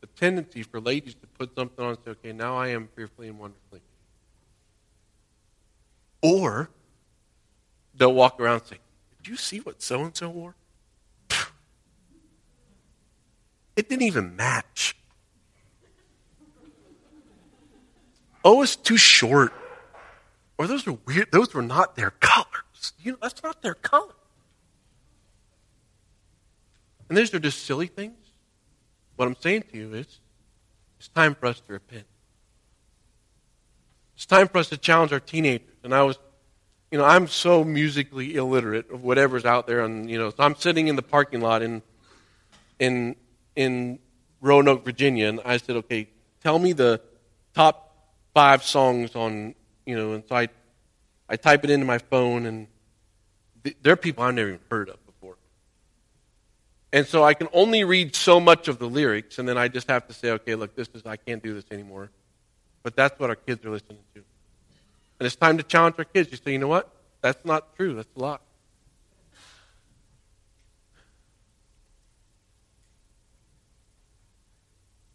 the 0.00 0.06
tendency 0.06 0.62
for 0.62 0.80
ladies 0.80 1.14
to 1.14 1.26
put 1.38 1.54
something 1.54 1.84
on 1.84 1.90
and 1.90 1.98
say, 2.04 2.10
okay, 2.12 2.32
now 2.32 2.56
I 2.56 2.68
am 2.68 2.88
fearfully 2.96 3.28
and 3.28 3.38
wonderfully. 3.38 3.80
Or 6.22 6.70
they'll 7.94 8.14
walk 8.14 8.40
around 8.40 8.60
and 8.60 8.66
say, 8.66 8.78
Did 9.22 9.30
you 9.30 9.36
see 9.36 9.58
what 9.58 9.82
so 9.82 10.04
and 10.04 10.16
so 10.16 10.30
wore? 10.30 10.54
It 13.76 13.88
didn't 13.88 14.02
even 14.02 14.36
match. 14.36 14.96
Oh, 18.44 18.62
it's 18.62 18.76
too 18.76 18.96
short. 18.96 19.52
Or 20.58 20.66
those 20.66 20.86
are 20.86 20.98
weird. 21.06 21.30
Those 21.32 21.54
were 21.54 21.62
not 21.62 21.96
their 21.96 22.10
colors. 22.10 22.92
You 23.00 23.12
know, 23.12 23.18
that's 23.22 23.42
not 23.42 23.62
their 23.62 23.74
color. 23.74 24.14
And 27.08 27.16
these 27.16 27.32
are 27.34 27.38
just 27.38 27.64
silly 27.64 27.86
things. 27.86 28.16
What 29.16 29.28
I'm 29.28 29.36
saying 29.36 29.64
to 29.70 29.76
you 29.76 29.94
is, 29.94 30.20
it's 30.98 31.08
time 31.08 31.34
for 31.34 31.46
us 31.46 31.60
to 31.60 31.72
repent. 31.72 32.06
It's 34.14 34.26
time 34.26 34.48
for 34.48 34.58
us 34.58 34.68
to 34.70 34.76
challenge 34.76 35.12
our 35.12 35.20
teenagers. 35.20 35.68
And 35.84 35.94
I 35.94 36.02
was, 36.02 36.18
you 36.90 36.98
know, 36.98 37.04
I'm 37.04 37.26
so 37.26 37.64
musically 37.64 38.36
illiterate 38.36 38.90
of 38.90 39.02
whatever's 39.02 39.44
out 39.44 39.66
there. 39.66 39.80
And, 39.80 40.10
you 40.10 40.18
know, 40.18 40.30
so 40.30 40.36
I'm 40.38 40.56
sitting 40.56 40.88
in 40.88 40.96
the 40.96 41.02
parking 41.02 41.40
lot 41.40 41.62
in, 41.62 41.82
in 42.78 43.16
in 43.56 43.98
Roanoke, 44.40 44.84
Virginia, 44.84 45.28
and 45.28 45.40
I 45.44 45.56
said, 45.56 45.76
okay, 45.76 46.08
tell 46.42 46.58
me 46.58 46.72
the 46.72 47.00
top 47.54 47.94
five 48.34 48.62
songs 48.62 49.14
on, 49.14 49.54
you 49.86 49.96
know, 49.96 50.12
and 50.12 50.24
so 50.28 50.34
I, 50.34 50.48
I 51.28 51.36
type 51.36 51.64
it 51.64 51.70
into 51.70 51.86
my 51.86 51.98
phone, 51.98 52.46
and 52.46 52.66
th- 53.64 53.76
there 53.82 53.92
are 53.92 53.96
people 53.96 54.24
I've 54.24 54.34
never 54.34 54.48
even 54.48 54.60
heard 54.70 54.88
of 54.88 55.04
before. 55.06 55.36
And 56.92 57.06
so 57.06 57.22
I 57.22 57.34
can 57.34 57.48
only 57.52 57.84
read 57.84 58.16
so 58.16 58.40
much 58.40 58.68
of 58.68 58.78
the 58.78 58.88
lyrics, 58.88 59.38
and 59.38 59.48
then 59.48 59.56
I 59.56 59.68
just 59.68 59.88
have 59.88 60.06
to 60.08 60.12
say, 60.12 60.30
okay, 60.32 60.54
look, 60.54 60.74
this 60.74 60.88
is, 60.94 61.06
I 61.06 61.16
can't 61.16 61.42
do 61.42 61.54
this 61.54 61.64
anymore. 61.70 62.10
But 62.82 62.96
that's 62.96 63.18
what 63.20 63.30
our 63.30 63.36
kids 63.36 63.64
are 63.64 63.70
listening 63.70 64.00
to. 64.14 64.24
And 65.20 65.26
it's 65.26 65.36
time 65.36 65.56
to 65.58 65.62
challenge 65.62 65.94
our 65.98 66.04
kids. 66.04 66.32
You 66.32 66.36
say, 66.36 66.52
you 66.52 66.58
know 66.58 66.68
what? 66.68 66.92
That's 67.20 67.44
not 67.44 67.76
true. 67.76 67.94
That's 67.94 68.08
a 68.16 68.18
lie. 68.18 68.38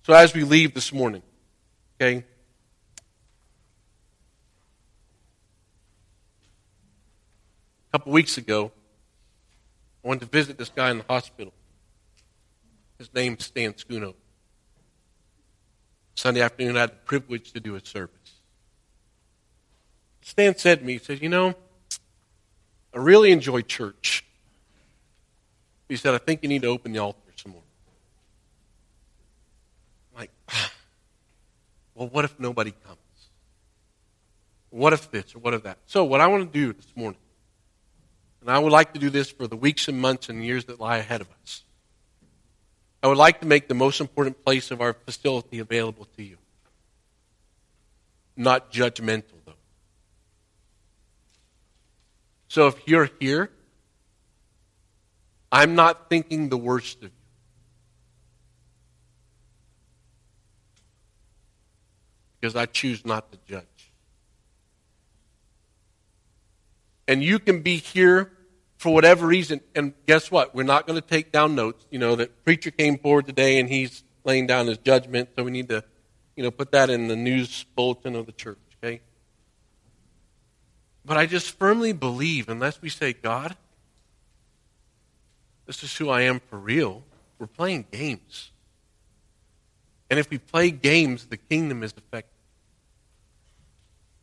So 0.08 0.14
as 0.14 0.34
we 0.34 0.45
leave 0.45 0.74
this 0.74 0.93
morning, 0.93 1.22
okay, 1.99 2.24
a 7.89 7.91
couple 7.91 8.14
weeks 8.14 8.38
ago, 8.38 8.72
I 10.05 10.08
went 10.08 10.22
to 10.22 10.28
visit 10.28 10.58
this 10.58 10.70
guy 10.70 10.91
in 10.91 10.99
the 10.99 11.03
hospital. 11.10 11.51
His 12.97 13.14
name's 13.14 13.43
Stan 13.43 13.74
Scuno. 13.74 14.14
Sunday 16.16 16.39
afternoon, 16.39 16.78
I 16.78 16.80
had 16.80 16.91
the 16.91 16.95
privilege 17.03 17.51
to 17.51 17.60
do 17.60 17.76
a 17.76 17.86
service. 17.86 18.39
Stan 20.22 20.58
said 20.58 20.80
to 20.80 20.86
me, 20.86 20.93
he 20.93 20.99
said, 20.99 21.22
You 21.22 21.28
know, 21.28 21.53
I 22.93 22.99
really 22.99 23.34
enjoy 23.34 23.60
church. 23.60 24.24
He 25.89 25.97
said, 25.97 26.14
I 26.14 26.20
think 26.20 26.43
you 26.43 26.47
need 26.47 26.62
to 26.62 26.70
open 26.70 26.93
the 26.93 26.99
altar 26.99 27.20
some 27.36 27.51
more. 27.51 27.64
Well, 31.98 32.10
what 32.10 32.26
if 32.26 32.39
nobody 32.39 32.72
comes? 32.86 33.00
What 34.70 34.93
if 34.93 35.10
this 35.10 35.34
or 35.34 35.39
what 35.39 35.56
if 35.56 35.64
that? 35.64 35.80
So, 35.88 36.04
what 36.04 36.22
I 36.22 36.28
want 36.28 36.52
to 36.52 36.60
do 36.60 36.72
this 36.72 36.88
morning, 36.95 37.20
and 38.41 38.52
I 38.52 38.60
would 38.60 38.72
like 38.72 38.93
to 38.93 39.00
do 39.00 39.10
this 39.10 39.32
for 39.32 39.48
the 39.48 39.56
weeks 39.56 39.88
and 39.88 40.00
months 40.00 40.30
and 40.30 40.45
years 40.45 40.66
that 40.66 40.80
lie 40.80 40.98
ahead 40.98 41.22
of 41.22 41.28
us, 41.41 41.64
I 43.02 43.08
would 43.08 43.18
like 43.18 43.41
to 43.41 43.48
make 43.48 43.68
the 43.68 43.74
most 43.74 44.00
important 44.00 44.45
place 44.45 44.70
of 44.70 44.80
our 44.80 44.93
facility 44.93 45.58
available 45.58 46.08
to 46.18 46.24
you. 46.24 46.38
Not 48.36 48.72
judgmental, 48.72 49.34
though. 49.45 49.54
So, 52.48 52.68
if 52.68 52.76
you're 52.86 53.10
here, 53.20 53.50
I'm 55.52 55.74
not 55.74 56.10
thinking 56.10 56.50
the 56.50 56.58
worst 56.58 56.98
of 56.98 57.06
you. 57.06 57.16
Because 62.40 62.56
I 62.56 62.66
choose 62.66 63.06
not 63.06 63.32
to 63.32 63.38
judge. 63.48 63.92
And 67.08 67.24
you 67.24 67.40
can 67.40 67.62
be 67.62 67.78
here 67.78 68.32
for 68.78 68.94
whatever 68.94 69.26
reason, 69.26 69.62
and 69.76 69.94
guess 70.06 70.30
what? 70.30 70.54
We're 70.54 70.64
not 70.64 70.86
going 70.86 71.02
to 71.02 71.08
take 71.08 71.32
down 71.32 71.56
notes. 71.56 71.86
You 71.90 72.00
know, 72.00 72.16
that 72.16 72.44
preacher 72.44 72.70
came 72.70 72.98
forward 72.98 73.26
today 73.26 73.60
and 73.60 73.68
he's 73.68 74.04
laying 74.24 74.46
down 74.46 74.68
his 74.68 74.78
judgment, 74.78 75.30
so 75.36 75.44
we 75.44 75.52
need 75.52 75.70
to, 75.70 75.84
you 76.36 76.44
know, 76.44 76.52
put 76.52 76.72
that 76.74 76.90
in 76.90 77.08
the 77.08 77.16
news 77.16 77.66
bulletin 77.76 78.16
of 78.16 78.26
the 78.26 78.32
church, 78.34 78.60
okay? 78.84 79.02
But 81.06 81.18
I 81.18 81.26
just 81.26 81.58
firmly 81.58 81.94
believe, 81.94 82.50
unless 82.50 82.82
we 82.82 82.90
say, 82.90 83.14
God, 83.14 83.56
this 85.66 85.82
is 85.82 85.96
who 85.96 86.10
I 86.10 86.22
am 86.22 86.40
for 86.40 86.60
real, 86.60 87.04
we're 87.40 87.48
playing 87.48 87.86
games. 87.92 88.52
And 90.10 90.20
if 90.20 90.30
we 90.30 90.38
play 90.38 90.72
games, 90.72 91.26
the 91.26 91.38
kingdom 91.38 91.84
is 91.84 91.93
affected. 91.97 92.32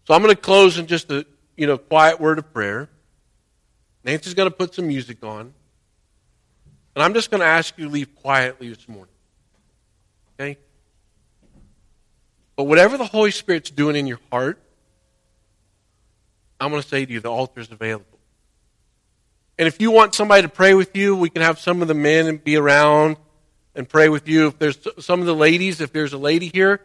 So 0.06 0.14
I'm 0.14 0.22
going 0.22 0.34
to 0.34 0.40
close 0.40 0.78
in 0.78 0.86
just 0.86 1.10
a 1.10 1.26
you 1.56 1.66
know 1.66 1.78
quiet 1.78 2.20
word 2.20 2.38
of 2.38 2.52
prayer. 2.52 2.88
Nancy's 4.04 4.34
going 4.34 4.50
to 4.50 4.56
put 4.56 4.74
some 4.74 4.86
music 4.86 5.24
on. 5.24 5.54
And 6.94 7.02
I'm 7.02 7.14
just 7.14 7.30
going 7.30 7.40
to 7.40 7.46
ask 7.46 7.76
you 7.78 7.86
to 7.86 7.90
leave 7.90 8.14
quietly 8.14 8.68
this 8.68 8.88
morning. 8.88 9.14
Okay? 10.34 10.58
But 12.56 12.64
whatever 12.64 12.96
the 12.96 13.06
Holy 13.06 13.30
Spirit's 13.30 13.70
doing 13.70 13.96
in 13.96 14.06
your 14.06 14.20
heart, 14.30 14.60
I'm 16.60 16.70
going 16.70 16.82
to 16.82 16.88
say 16.88 17.04
to 17.04 17.12
you, 17.12 17.20
the 17.20 17.30
altar 17.30 17.60
is 17.60 17.70
available. 17.70 18.18
And 19.58 19.66
if 19.66 19.80
you 19.80 19.90
want 19.90 20.14
somebody 20.14 20.42
to 20.42 20.48
pray 20.48 20.74
with 20.74 20.96
you, 20.96 21.16
we 21.16 21.30
can 21.30 21.42
have 21.42 21.58
some 21.58 21.82
of 21.82 21.88
the 21.88 21.94
men 21.94 22.36
be 22.36 22.56
around 22.56 23.16
and 23.74 23.88
pray 23.88 24.08
with 24.08 24.28
you. 24.28 24.48
If 24.48 24.58
there's 24.58 24.78
some 25.00 25.20
of 25.20 25.26
the 25.26 25.34
ladies, 25.34 25.80
if 25.80 25.92
there's 25.92 26.12
a 26.12 26.18
lady 26.18 26.50
here, 26.52 26.80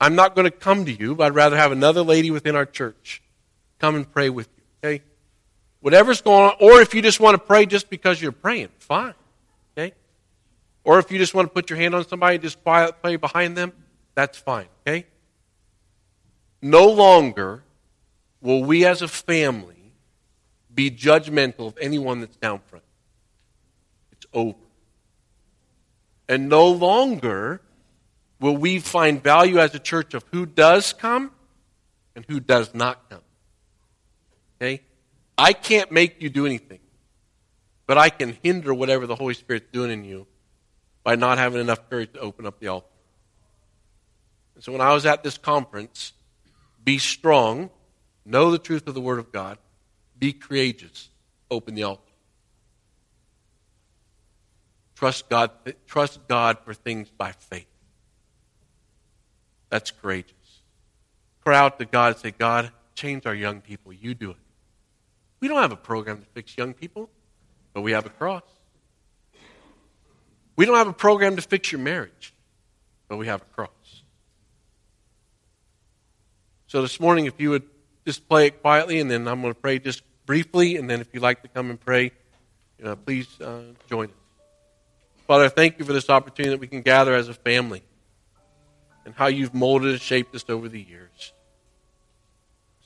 I'm 0.00 0.14
not 0.14 0.34
going 0.34 0.44
to 0.44 0.50
come 0.50 0.84
to 0.84 0.92
you, 0.92 1.14
but 1.14 1.24
I'd 1.24 1.34
rather 1.34 1.56
have 1.56 1.72
another 1.72 2.02
lady 2.02 2.30
within 2.30 2.56
our 2.56 2.66
church 2.66 3.22
come 3.78 3.96
and 3.96 4.10
pray 4.10 4.30
with 4.30 4.48
you. 4.56 4.64
Okay? 4.82 5.02
Whatever's 5.80 6.20
going 6.20 6.50
on, 6.50 6.56
or 6.60 6.80
if 6.80 6.94
you 6.94 7.02
just 7.02 7.20
want 7.20 7.34
to 7.34 7.38
pray 7.38 7.66
just 7.66 7.90
because 7.90 8.20
you're 8.20 8.32
praying, 8.32 8.68
fine. 8.78 9.14
Okay? 9.76 9.94
Or 10.82 10.98
if 10.98 11.10
you 11.10 11.18
just 11.18 11.34
want 11.34 11.48
to 11.48 11.52
put 11.52 11.70
your 11.70 11.78
hand 11.78 11.94
on 11.94 12.06
somebody 12.06 12.36
and 12.36 12.42
just 12.42 12.62
quiet 12.62 13.02
pray 13.02 13.16
behind 13.16 13.56
them, 13.56 13.72
that's 14.14 14.38
fine. 14.38 14.66
Okay? 14.86 15.06
No 16.60 16.86
longer 16.86 17.62
will 18.40 18.64
we 18.64 18.84
as 18.86 19.02
a 19.02 19.08
family 19.08 19.92
be 20.74 20.90
judgmental 20.90 21.68
of 21.68 21.78
anyone 21.80 22.20
that's 22.20 22.36
down 22.36 22.60
front. 22.66 22.84
It's 24.12 24.26
over. 24.32 24.58
And 26.28 26.48
no 26.48 26.68
longer 26.68 27.60
will 28.40 28.56
we 28.56 28.78
find 28.78 29.22
value 29.22 29.58
as 29.58 29.74
a 29.74 29.78
church 29.78 30.14
of 30.14 30.24
who 30.32 30.46
does 30.46 30.92
come 30.92 31.30
and 32.16 32.24
who 32.28 32.40
does 32.40 32.74
not 32.74 33.08
come. 33.10 33.20
Okay? 34.56 34.82
I 35.36 35.52
can't 35.52 35.90
make 35.90 36.22
you 36.22 36.30
do 36.30 36.46
anything, 36.46 36.80
but 37.86 37.98
I 37.98 38.08
can 38.08 38.36
hinder 38.42 38.72
whatever 38.72 39.06
the 39.06 39.16
Holy 39.16 39.34
Spirit's 39.34 39.66
doing 39.72 39.90
in 39.90 40.04
you 40.04 40.26
by 41.02 41.16
not 41.16 41.38
having 41.38 41.60
enough 41.60 41.88
courage 41.90 42.12
to 42.14 42.20
open 42.20 42.46
up 42.46 42.60
the 42.60 42.68
altar. 42.68 42.86
And 44.54 44.64
so 44.64 44.72
when 44.72 44.80
I 44.80 44.92
was 44.92 45.04
at 45.06 45.22
this 45.22 45.36
conference, 45.36 46.12
be 46.84 46.98
strong, 46.98 47.70
know 48.24 48.50
the 48.50 48.58
truth 48.58 48.86
of 48.86 48.94
the 48.94 49.00
Word 49.00 49.18
of 49.18 49.32
God, 49.32 49.58
be 50.18 50.32
courageous, 50.32 51.08
open 51.50 51.74
the 51.74 51.82
altar. 51.82 52.03
Trust 54.94 55.28
God, 55.28 55.50
trust 55.86 56.26
God 56.28 56.58
for 56.64 56.74
things 56.74 57.10
by 57.10 57.32
faith. 57.32 57.66
That's 59.68 59.90
courageous. 59.90 60.32
Cry 61.42 61.58
out 61.58 61.78
to 61.78 61.84
God 61.84 62.12
and 62.12 62.16
say, 62.20 62.30
God, 62.30 62.70
change 62.94 63.26
our 63.26 63.34
young 63.34 63.60
people. 63.60 63.92
You 63.92 64.14
do 64.14 64.30
it. 64.30 64.36
We 65.40 65.48
don't 65.48 65.60
have 65.60 65.72
a 65.72 65.76
program 65.76 66.18
to 66.20 66.26
fix 66.32 66.56
young 66.56 66.72
people, 66.72 67.10
but 67.72 67.82
we 67.82 67.92
have 67.92 68.06
a 68.06 68.10
cross. 68.10 68.44
We 70.56 70.64
don't 70.64 70.76
have 70.76 70.88
a 70.88 70.92
program 70.92 71.36
to 71.36 71.42
fix 71.42 71.72
your 71.72 71.80
marriage, 71.80 72.32
but 73.08 73.16
we 73.16 73.26
have 73.26 73.42
a 73.42 73.46
cross. 73.46 73.70
So 76.66 76.82
this 76.82 76.98
morning, 76.98 77.26
if 77.26 77.40
you 77.40 77.50
would 77.50 77.64
just 78.06 78.28
play 78.28 78.46
it 78.46 78.62
quietly, 78.62 79.00
and 79.00 79.10
then 79.10 79.28
I'm 79.28 79.42
going 79.42 79.52
to 79.52 79.60
pray 79.60 79.78
just 79.78 80.02
briefly, 80.26 80.76
and 80.76 80.88
then 80.88 81.00
if 81.00 81.08
you'd 81.12 81.22
like 81.22 81.42
to 81.42 81.48
come 81.48 81.70
and 81.70 81.80
pray, 81.80 82.12
uh, 82.82 82.94
please 82.96 83.40
uh, 83.40 83.62
join 83.88 84.06
us. 84.06 84.23
Father, 85.26 85.48
thank 85.48 85.78
you 85.78 85.84
for 85.84 85.92
this 85.92 86.10
opportunity 86.10 86.50
that 86.50 86.60
we 86.60 86.66
can 86.66 86.82
gather 86.82 87.14
as 87.14 87.28
a 87.28 87.34
family 87.34 87.82
and 89.04 89.14
how 89.14 89.26
you've 89.26 89.54
molded 89.54 89.92
and 89.92 90.00
shaped 90.00 90.34
us 90.34 90.44
over 90.48 90.68
the 90.68 90.80
years. 90.80 91.32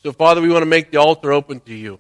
So, 0.03 0.13
Father, 0.13 0.41
we 0.41 0.49
want 0.49 0.63
to 0.63 0.67
make 0.67 0.91
the 0.91 0.99
altar 0.99 1.33
open 1.33 1.61
to 1.61 1.75
you 1.75 1.99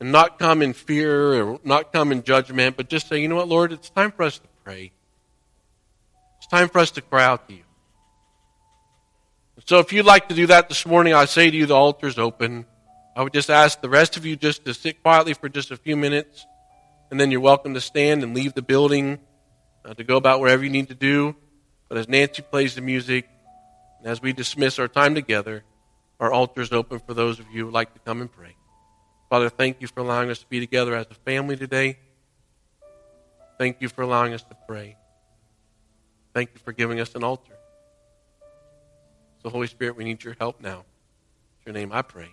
and 0.00 0.10
not 0.10 0.38
come 0.38 0.62
in 0.62 0.72
fear 0.72 1.40
or 1.40 1.60
not 1.64 1.92
come 1.92 2.10
in 2.12 2.22
judgment, 2.22 2.76
but 2.76 2.88
just 2.88 3.08
say, 3.08 3.20
you 3.20 3.28
know 3.28 3.36
what, 3.36 3.48
Lord, 3.48 3.72
it's 3.72 3.90
time 3.90 4.10
for 4.10 4.24
us 4.24 4.38
to 4.38 4.48
pray. 4.64 4.90
It's 6.38 6.46
time 6.46 6.68
for 6.68 6.78
us 6.78 6.90
to 6.92 7.02
cry 7.02 7.24
out 7.24 7.46
to 7.48 7.54
you. 7.54 7.62
So 9.66 9.78
if 9.78 9.92
you'd 9.92 10.06
like 10.06 10.28
to 10.28 10.34
do 10.34 10.46
that 10.48 10.68
this 10.68 10.86
morning, 10.86 11.14
I 11.14 11.26
say 11.26 11.50
to 11.50 11.56
you, 11.56 11.66
the 11.66 11.76
altar's 11.76 12.18
open. 12.18 12.66
I 13.14 13.22
would 13.22 13.32
just 13.32 13.50
ask 13.50 13.80
the 13.80 13.88
rest 13.88 14.16
of 14.16 14.26
you 14.26 14.34
just 14.34 14.64
to 14.64 14.74
sit 14.74 15.02
quietly 15.02 15.34
for 15.34 15.48
just 15.48 15.70
a 15.70 15.76
few 15.76 15.96
minutes, 15.96 16.46
and 17.12 17.20
then 17.20 17.30
you're 17.30 17.40
welcome 17.40 17.74
to 17.74 17.80
stand 17.80 18.22
and 18.22 18.34
leave 18.34 18.54
the 18.54 18.62
building 18.62 19.18
uh, 19.84 19.92
to 19.92 20.02
go 20.02 20.16
about 20.16 20.40
wherever 20.40 20.64
you 20.64 20.70
need 20.70 20.88
to 20.88 20.94
do. 20.94 21.36
But 21.90 21.98
as 21.98 22.08
Nancy 22.08 22.40
plays 22.40 22.74
the 22.74 22.80
music, 22.80 23.28
and 23.98 24.08
as 24.08 24.22
we 24.22 24.32
dismiss 24.32 24.78
our 24.78 24.88
time 24.88 25.14
together, 25.14 25.62
our 26.18 26.32
altar 26.32 26.62
is 26.62 26.72
open 26.72 27.00
for 27.00 27.12
those 27.12 27.38
of 27.38 27.44
you 27.52 27.58
who 27.58 27.64
would 27.66 27.74
like 27.74 27.92
to 27.92 28.00
come 28.00 28.22
and 28.22 28.32
pray. 28.32 28.56
Father, 29.28 29.50
thank 29.50 29.82
you 29.82 29.88
for 29.88 30.00
allowing 30.00 30.30
us 30.30 30.38
to 30.38 30.46
be 30.46 30.58
together 30.58 30.94
as 30.94 31.04
a 31.10 31.14
family 31.14 31.54
today. 31.54 31.98
Thank 33.58 33.82
you 33.82 33.90
for 33.90 34.00
allowing 34.00 34.32
us 34.32 34.42
to 34.44 34.56
pray. 34.66 34.96
Thank 36.32 36.52
you 36.54 36.60
for 36.64 36.72
giving 36.72 36.98
us 36.98 37.14
an 37.14 37.24
altar. 37.24 37.52
So, 39.42 39.50
Holy 39.50 39.66
Spirit, 39.66 39.96
we 39.96 40.04
need 40.04 40.24
your 40.24 40.34
help 40.40 40.62
now. 40.62 40.86
In 41.66 41.74
your 41.74 41.74
name 41.74 41.92
I 41.92 42.00
pray. 42.00 42.32